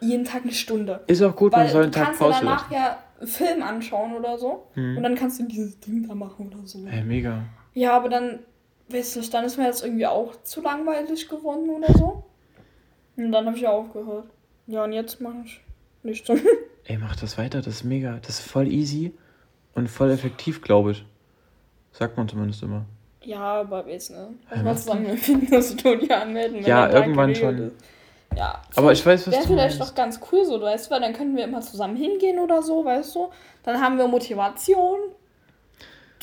jeden 0.00 0.24
Tag 0.24 0.42
eine 0.42 0.52
Stunde. 0.52 1.00
Ist 1.06 1.22
auch 1.22 1.34
gut, 1.34 1.52
man 1.52 1.68
soll 1.68 1.82
du 1.82 1.84
einen 1.84 1.92
Tag 1.92 2.04
kannst 2.04 2.20
ja 2.20 2.26
Pause 2.26 2.38
danach 2.42 2.70
ja 2.70 2.98
einen 3.20 3.28
Film 3.28 3.62
anschauen 3.62 4.14
oder 4.14 4.36
so. 4.36 4.66
Hm. 4.74 4.98
Und 4.98 5.02
dann 5.02 5.14
kannst 5.14 5.40
du 5.40 5.44
dieses 5.44 5.80
Ding 5.80 6.06
da 6.06 6.14
machen 6.14 6.52
oder 6.52 6.66
so. 6.66 6.84
Hey, 6.86 7.02
mega. 7.04 7.44
Ja, 7.72 7.96
aber 7.96 8.10
dann, 8.10 8.40
weißt 8.88 9.16
du, 9.16 9.20
dann 9.30 9.44
ist 9.44 9.56
mir 9.56 9.66
das 9.66 9.82
irgendwie 9.82 10.06
auch 10.06 10.42
zu 10.42 10.60
langweilig 10.60 11.28
geworden 11.28 11.70
oder 11.70 11.92
so. 11.96 12.24
Und 13.16 13.32
dann 13.32 13.46
habe 13.46 13.56
ich 13.56 13.62
ja 13.62 13.70
aufgehört. 13.70 14.26
Ja, 14.66 14.84
und 14.84 14.92
jetzt 14.92 15.20
mach 15.20 15.34
ich 15.44 15.60
nicht. 16.02 16.30
Ey, 16.86 16.98
mach 16.98 17.16
das 17.16 17.38
weiter, 17.38 17.58
das 17.58 17.76
ist 17.76 17.84
mega. 17.84 18.18
Das 18.22 18.40
ist 18.40 18.50
voll 18.50 18.68
easy 18.68 19.12
und 19.74 19.88
voll 19.88 20.10
effektiv, 20.10 20.60
glaube 20.62 20.92
ich. 20.92 21.04
Sagt 21.92 22.16
man 22.16 22.28
zumindest 22.28 22.62
immer. 22.62 22.84
ja, 23.22 23.60
aber 23.60 23.88
jetzt, 23.88 24.10
ne? 24.10 24.28
Lass 24.50 24.62
mal 24.64 24.76
zusammen 24.76 25.06
im 25.06 25.16
Fitnessstudio 25.16 26.14
anmelden. 26.14 26.56
wenn 26.58 26.66
Ja, 26.66 26.90
irgendwann 26.90 27.34
schon. 27.34 27.58
ist. 27.68 27.72
Ja. 28.36 28.60
Aber 28.74 28.90
ich 28.92 29.04
weiß, 29.06 29.28
was 29.28 29.34
Wäre 29.34 29.46
vielleicht 29.46 29.78
meinst. 29.78 29.92
doch 29.92 29.94
ganz 29.94 30.20
cool 30.32 30.44
so, 30.44 30.58
du 30.58 30.64
weißt, 30.64 30.90
weil 30.90 31.00
dann 31.00 31.12
könnten 31.12 31.36
wir 31.36 31.44
immer 31.44 31.60
zusammen 31.60 31.94
hingehen 31.96 32.38
oder 32.40 32.62
so, 32.62 32.84
weißt 32.84 33.14
du? 33.14 33.30
Dann 33.62 33.80
haben 33.80 33.96
wir 33.96 34.08
Motivation. 34.08 34.98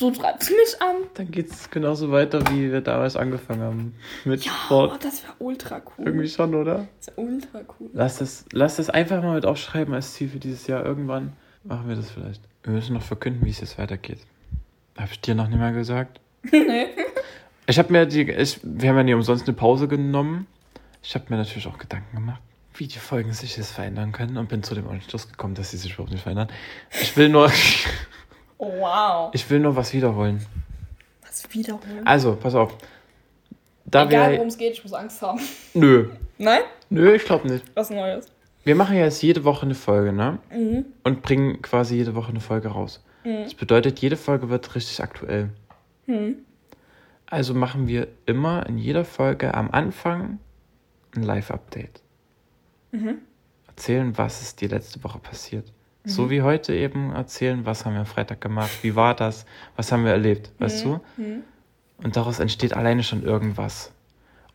Du 0.02 0.10
treibst 0.10 0.50
mich 0.50 0.82
an. 0.82 0.96
Dann 1.14 1.30
geht's 1.30 1.70
genauso 1.70 2.10
weiter, 2.10 2.42
wie 2.50 2.72
wir 2.72 2.80
damals 2.80 3.14
angefangen 3.14 3.60
haben. 3.62 3.94
Mit 4.24 4.44
Oh, 4.44 4.50
Sport. 4.88 5.04
das 5.04 5.22
wäre 5.22 5.34
ultra 5.38 5.76
cool. 5.76 6.06
Irgendwie 6.06 6.26
schon, 6.28 6.56
oder? 6.56 6.88
Das 6.98 7.06
wär 7.16 7.18
ultra 7.24 7.60
cool. 7.78 7.88
Lass 7.92 8.18
das, 8.18 8.44
lass 8.50 8.76
das 8.76 8.90
einfach 8.90 9.22
mal 9.22 9.36
mit 9.36 9.46
aufschreiben 9.46 9.94
als 9.94 10.14
Ziel 10.14 10.28
für 10.28 10.40
dieses 10.40 10.66
Jahr. 10.66 10.84
Irgendwann 10.84 11.34
machen 11.62 11.88
wir 11.88 11.94
das 11.94 12.10
vielleicht. 12.10 12.42
Wir 12.64 12.72
müssen 12.72 12.94
noch 12.94 13.02
verkünden, 13.02 13.44
wie 13.46 13.50
es 13.50 13.60
jetzt 13.60 13.78
weitergeht. 13.78 14.18
Habe 14.98 15.10
ich 15.12 15.20
dir 15.20 15.36
noch 15.36 15.46
nicht 15.46 15.60
mal 15.60 15.72
gesagt? 15.72 16.18
nee. 16.50 16.86
Ich 17.68 17.78
habe 17.78 17.92
mir 17.92 18.04
die, 18.06 18.22
ich, 18.28 18.58
wir 18.64 18.88
haben 18.88 18.96
ja 18.96 19.02
nie 19.04 19.14
umsonst 19.14 19.46
eine 19.46 19.56
Pause 19.56 19.86
genommen. 19.86 20.48
Ich 21.04 21.14
habe 21.14 21.26
mir 21.28 21.36
natürlich 21.36 21.68
auch 21.68 21.78
Gedanken 21.78 22.16
gemacht, 22.16 22.42
wie 22.74 22.88
die 22.88 22.98
Folgen 22.98 23.32
sich 23.32 23.56
jetzt 23.56 23.70
verändern 23.70 24.10
können 24.10 24.36
und 24.36 24.48
bin 24.48 24.64
zu 24.64 24.74
dem 24.74 24.90
Entschluss 24.90 25.28
gekommen, 25.28 25.54
dass 25.54 25.70
sie 25.70 25.76
sich 25.76 25.92
überhaupt 25.94 26.10
nicht 26.10 26.22
verändern. 26.24 26.48
Ich 27.00 27.16
will 27.16 27.28
nur, 27.28 27.46
Oh, 27.46 27.50
wow. 28.66 29.30
ich 29.34 29.48
will 29.50 29.60
nur 29.60 29.74
was 29.76 29.92
wiederholen. 29.92 30.44
Was 31.22 31.52
wiederholen? 31.52 32.06
Also, 32.06 32.36
pass 32.36 32.54
auf. 32.54 32.76
Da 33.84 34.04
Egal, 34.04 34.34
worum 34.34 34.48
es 34.48 34.56
geht, 34.56 34.72
ich 34.72 34.82
muss 34.82 34.92
Angst 34.92 35.20
haben. 35.22 35.40
nö, 35.74 36.10
Nein? 36.38 36.62
nö, 36.88 37.14
ich 37.14 37.24
glaube 37.24 37.48
nicht. 37.48 37.64
Was 37.74 37.90
Neues. 37.90 38.26
Wir 38.64 38.76
machen 38.76 38.96
ja 38.96 39.04
jetzt 39.04 39.22
jede 39.22 39.44
Woche 39.44 39.66
eine 39.66 39.74
Folge, 39.74 40.12
ne? 40.12 40.38
Mhm. 40.50 40.86
Und 41.02 41.22
bringen 41.22 41.60
quasi 41.62 41.96
jede 41.96 42.14
Woche 42.14 42.30
eine 42.30 42.40
Folge 42.40 42.68
raus. 42.68 43.02
Mhm. 43.24 43.44
Das 43.44 43.54
bedeutet, 43.54 43.98
jede 43.98 44.16
Folge 44.16 44.48
wird 44.50 44.74
richtig 44.74 45.02
aktuell. 45.02 45.50
Mhm. 46.06 46.36
Also 47.26 47.54
machen 47.54 47.88
wir 47.88 48.08
immer 48.26 48.66
in 48.66 48.78
jeder 48.78 49.04
Folge 49.04 49.54
am 49.54 49.70
Anfang 49.70 50.38
ein 51.16 51.22
Live-Update. 51.22 52.00
Mhm. 52.92 53.18
Erzählen, 53.66 54.16
was 54.16 54.42
ist 54.42 54.60
die 54.60 54.68
letzte 54.68 55.02
Woche 55.02 55.18
passiert. 55.18 55.72
So 56.04 56.30
wie 56.30 56.42
heute 56.42 56.74
eben 56.74 57.12
erzählen, 57.12 57.64
was 57.64 57.84
haben 57.84 57.92
wir 57.92 58.00
am 58.00 58.06
Freitag 58.06 58.40
gemacht, 58.40 58.70
wie 58.82 58.96
war 58.96 59.14
das, 59.14 59.46
was 59.76 59.92
haben 59.92 60.04
wir 60.04 60.10
erlebt, 60.12 60.50
weißt 60.58 60.84
du? 60.84 61.00
Mhm. 61.16 61.44
Und 62.02 62.16
daraus 62.16 62.40
entsteht 62.40 62.74
alleine 62.74 63.04
schon 63.04 63.22
irgendwas. 63.22 63.92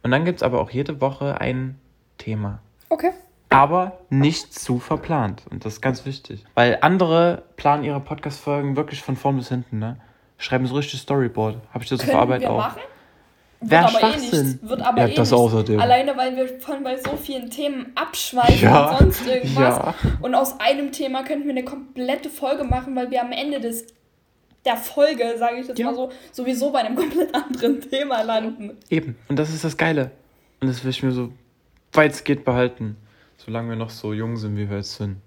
Und 0.04 0.12
dann 0.12 0.26
gibt 0.26 0.38
es 0.38 0.44
aber 0.44 0.60
auch 0.60 0.70
jede 0.70 1.00
Woche 1.00 1.40
ein 1.40 1.80
Thema. 2.18 2.60
Okay. 2.90 3.12
Aber 3.50 4.00
nicht 4.10 4.54
zu 4.54 4.80
verplant. 4.80 5.46
Und 5.50 5.64
das 5.64 5.76
ist 5.76 5.82
ganz 5.82 6.06
wichtig. 6.06 6.44
Weil 6.54 6.80
andere 6.82 7.44
planen 7.56 7.86
ihre 7.86 8.02
Podcast-Folgen 8.02 8.76
wirklich 8.76 9.02
von 9.02 9.16
vorn 9.16 9.38
bis 9.38 9.48
hinten, 9.48 9.80
ne? 9.80 9.98
Schreiben 10.38 10.68
so 10.68 10.76
richtig 10.76 11.00
Storyboard. 11.00 11.58
Habe 11.74 11.84
ich 11.84 11.90
das 11.90 12.02
auf 12.02 12.08
Können 12.08 12.20
Arbeit 12.20 12.42
wir 12.42 12.52
auch. 12.52 12.58
machen? 12.58 12.82
Wär 13.60 13.80
aber 13.80 13.90
eh 13.90 14.00
Schwachsinn. 14.00 14.46
nichts. 14.48 14.70
Wird 14.70 14.82
aber 14.82 14.98
Ja, 15.00 15.06
eh 15.08 15.16
das 15.16 15.32
nichts. 15.32 15.34
außerdem. 15.34 15.80
Alleine, 15.80 16.16
weil 16.16 16.36
wir 16.36 16.48
von 16.60 16.84
bei 16.84 16.98
so 16.98 17.18
vielen 17.18 17.50
Themen 17.50 17.88
abschweifen 17.96 18.62
Ja, 18.62 18.92
und 18.92 19.00
sonst 19.00 19.28
irgendwas. 19.28 19.56
ja. 19.58 19.96
Und 20.22 20.36
aus 20.36 20.60
einem 20.60 20.92
Thema 20.92 21.24
könnten 21.24 21.46
wir 21.46 21.52
eine 21.52 21.66
komplette 21.66 22.30
Folge 22.30 22.64
machen, 22.64 22.96
weil 22.96 23.10
wir 23.12 23.22
am 23.22 23.32
Ende 23.32 23.60
des 23.60 23.88
der 24.66 24.76
Folge, 24.78 25.36
sage 25.38 25.62
ich 25.62 25.68
jetzt 25.68 25.80
Ja. 25.80 25.86
mal 25.88 25.96
so, 25.96 26.12
sowieso 26.32 26.72
bei 26.72 26.80
einem 26.80 26.96
komplett 26.98 27.34
anderen 27.34 27.80
Thema 27.90 28.22
landen. 28.22 28.72
Eben. 28.90 29.16
Und 29.30 29.40
das 29.40 29.50
ist 29.54 29.64
das 29.64 29.78
Geile. 29.78 30.12
Und 30.60 30.68
das 30.68 30.84
will 30.84 30.90
ich 30.92 31.02
mir 31.04 31.12
so 31.12 31.32
weit 31.94 32.12
es 32.12 32.24
geht 32.24 32.44
behalten. 32.44 32.98
Solange 33.38 33.70
wir 33.70 33.76
noch 33.78 33.90
so 33.92 34.14
jung 34.14 34.36
sind, 34.36 34.58
wie 34.58 34.70
wir 34.70 34.78
jetzt 34.78 34.96
sind. 34.98 35.18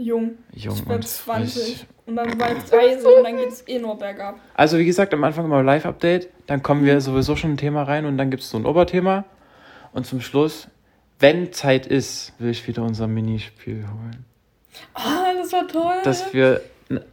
Jung. 0.00 0.38
Jung 0.52 0.74
Ich 0.74 0.84
bin 0.84 0.94
und 0.94 1.06
20. 1.06 1.62
frisch. 1.62 1.86
Und 2.06 2.16
dann 2.16 2.36
bald 2.38 2.70
30 2.70 3.06
und 3.06 3.24
dann 3.24 3.36
geht's 3.36 3.62
eh 3.68 3.78
nur 3.78 3.96
bergab. 3.96 4.38
Also 4.54 4.78
wie 4.78 4.84
gesagt, 4.84 5.14
am 5.14 5.22
Anfang 5.22 5.44
immer 5.44 5.62
Live-Update. 5.62 6.28
Dann 6.46 6.62
kommen 6.62 6.84
wir 6.84 7.00
sowieso 7.00 7.36
schon 7.36 7.52
ein 7.52 7.56
Thema 7.56 7.84
rein 7.84 8.04
und 8.04 8.18
dann 8.18 8.30
gibt 8.30 8.42
es 8.42 8.50
so 8.50 8.58
ein 8.58 8.66
Oberthema. 8.66 9.24
Und 9.92 10.06
zum 10.06 10.20
Schluss, 10.20 10.68
wenn 11.18 11.52
Zeit 11.52 11.86
ist, 11.86 12.32
will 12.38 12.50
ich 12.50 12.66
wieder 12.66 12.82
unser 12.82 13.06
Minispiel 13.06 13.86
holen. 13.86 14.24
Ah, 14.94 15.32
das 15.36 15.52
war 15.52 15.68
toll. 15.68 15.98
Dass 16.02 16.32
wir 16.32 16.62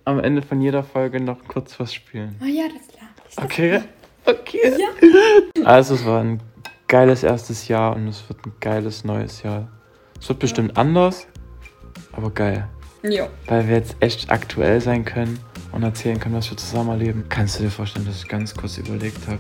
am 0.06 0.19
Ende 0.19 0.41
von 0.41 0.62
jeder 0.62 0.84
Folge 0.84 1.19
noch 1.19 1.47
kurz 1.47 1.80
was 1.80 1.93
spielen. 1.93 2.36
Ah 2.41 2.45
ja, 2.45 2.63
das 2.67 2.88
klar. 2.88 3.10
Ich 3.30 3.38
Okay? 3.38 3.82
Okay. 4.26 4.73
Ja. 4.78 5.63
Also 5.63 5.95
es 5.95 6.06
war 6.06 6.21
ein 6.21 6.41
geiles 6.88 7.23
erstes 7.23 7.67
Jahr 7.67 7.95
und 7.95 8.08
es 8.08 8.28
wird 8.28 8.45
ein 8.45 8.54
geiles 8.60 9.04
neues 9.04 9.43
Jahr. 9.43 9.67
Es 10.19 10.28
wird 10.30 10.39
bestimmt 10.39 10.78
anders, 10.78 11.28
aber 12.12 12.32
geil. 12.32 12.67
Jo. 13.03 13.27
Weil 13.45 13.67
wir 13.67 13.75
jetzt 13.75 13.95
echt 13.99 14.29
aktuell 14.31 14.81
sein 14.81 15.05
können 15.05 15.39
und 15.71 15.83
erzählen 15.83 16.19
können, 16.19 16.36
was 16.36 16.49
wir 16.49 16.57
zusammen 16.57 16.89
erleben. 16.89 17.25
Kannst 17.29 17.60
du 17.60 17.63
dir 17.63 17.69
vorstellen, 17.69 18.05
dass 18.05 18.17
ich 18.17 18.27
ganz 18.27 18.55
kurz 18.55 18.77
überlegt 18.77 19.27
habe, 19.27 19.39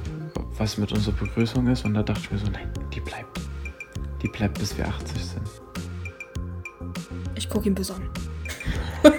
was 0.57 0.77
mit 0.77 0.91
unserer 0.91 1.15
Begrüßung 1.15 1.67
ist? 1.67 1.85
Und 1.85 1.95
da 1.95 2.03
dachte 2.03 2.21
ich 2.23 2.31
mir 2.31 2.37
so, 2.37 2.47
nein, 2.51 2.69
die 2.93 2.99
bleibt. 2.99 3.39
Die 4.21 4.27
bleibt, 4.27 4.59
bis 4.59 4.77
wir 4.77 4.87
80 4.87 5.25
sind. 5.25 5.47
Ich 7.35 7.49
guck 7.49 7.65
ihn 7.65 7.75
bis 7.75 7.91
an. 7.91 8.09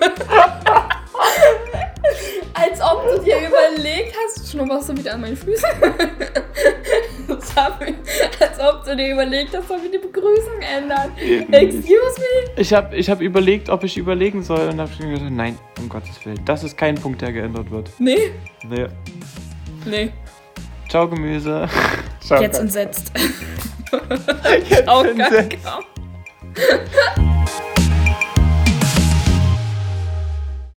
Als 2.55 2.81
ob 2.81 3.05
du 3.05 3.23
dir 3.23 3.37
überlegt 3.49 4.15
hast, 4.25 4.51
schnupperst 4.51 4.89
du 4.89 4.97
wieder 4.97 5.15
an 5.15 5.21
meinen 5.21 5.37
Füßen. 5.37 5.69
Ich, 7.51 8.43
als 8.43 8.61
ob 8.61 8.85
du 8.85 8.97
dir 8.97 9.13
überlegt 9.13 9.57
hast, 9.57 9.71
ob 9.71 9.83
wir 9.83 9.91
die 9.91 9.99
Begrüßung 9.99 10.61
ändern. 10.61 11.13
Excuse 11.17 12.21
me? 12.21 12.53
Ich 12.57 12.73
habe 12.73 12.97
ich 12.97 13.11
hab 13.11 13.21
überlegt, 13.21 13.69
ob 13.69 13.85
ich 13.85 13.97
überlegen 13.97 14.43
soll 14.43 14.69
und 14.69 14.81
habe 14.81 14.91
mir 15.01 15.15
gesagt, 15.15 15.31
nein, 15.31 15.59
um 15.79 15.89
Gottes 15.89 16.25
Willen. 16.25 16.41
Das 16.45 16.65
ist 16.65 16.77
kein 16.77 16.95
Punkt, 16.95 17.21
der 17.21 17.33
geändert 17.33 17.71
wird. 17.71 17.91
Nee. 17.99 18.33
Nee. 18.69 18.87
Nee. 19.85 20.13
Ciao, 20.89 21.09
Gemüse. 21.09 21.69
Ciao, 22.21 22.41
Jetzt 22.41 22.59
entsetzt. 22.59 23.13
Jetzt 24.69 24.89
Auch 24.89 25.05
entsetzt. 25.05 25.59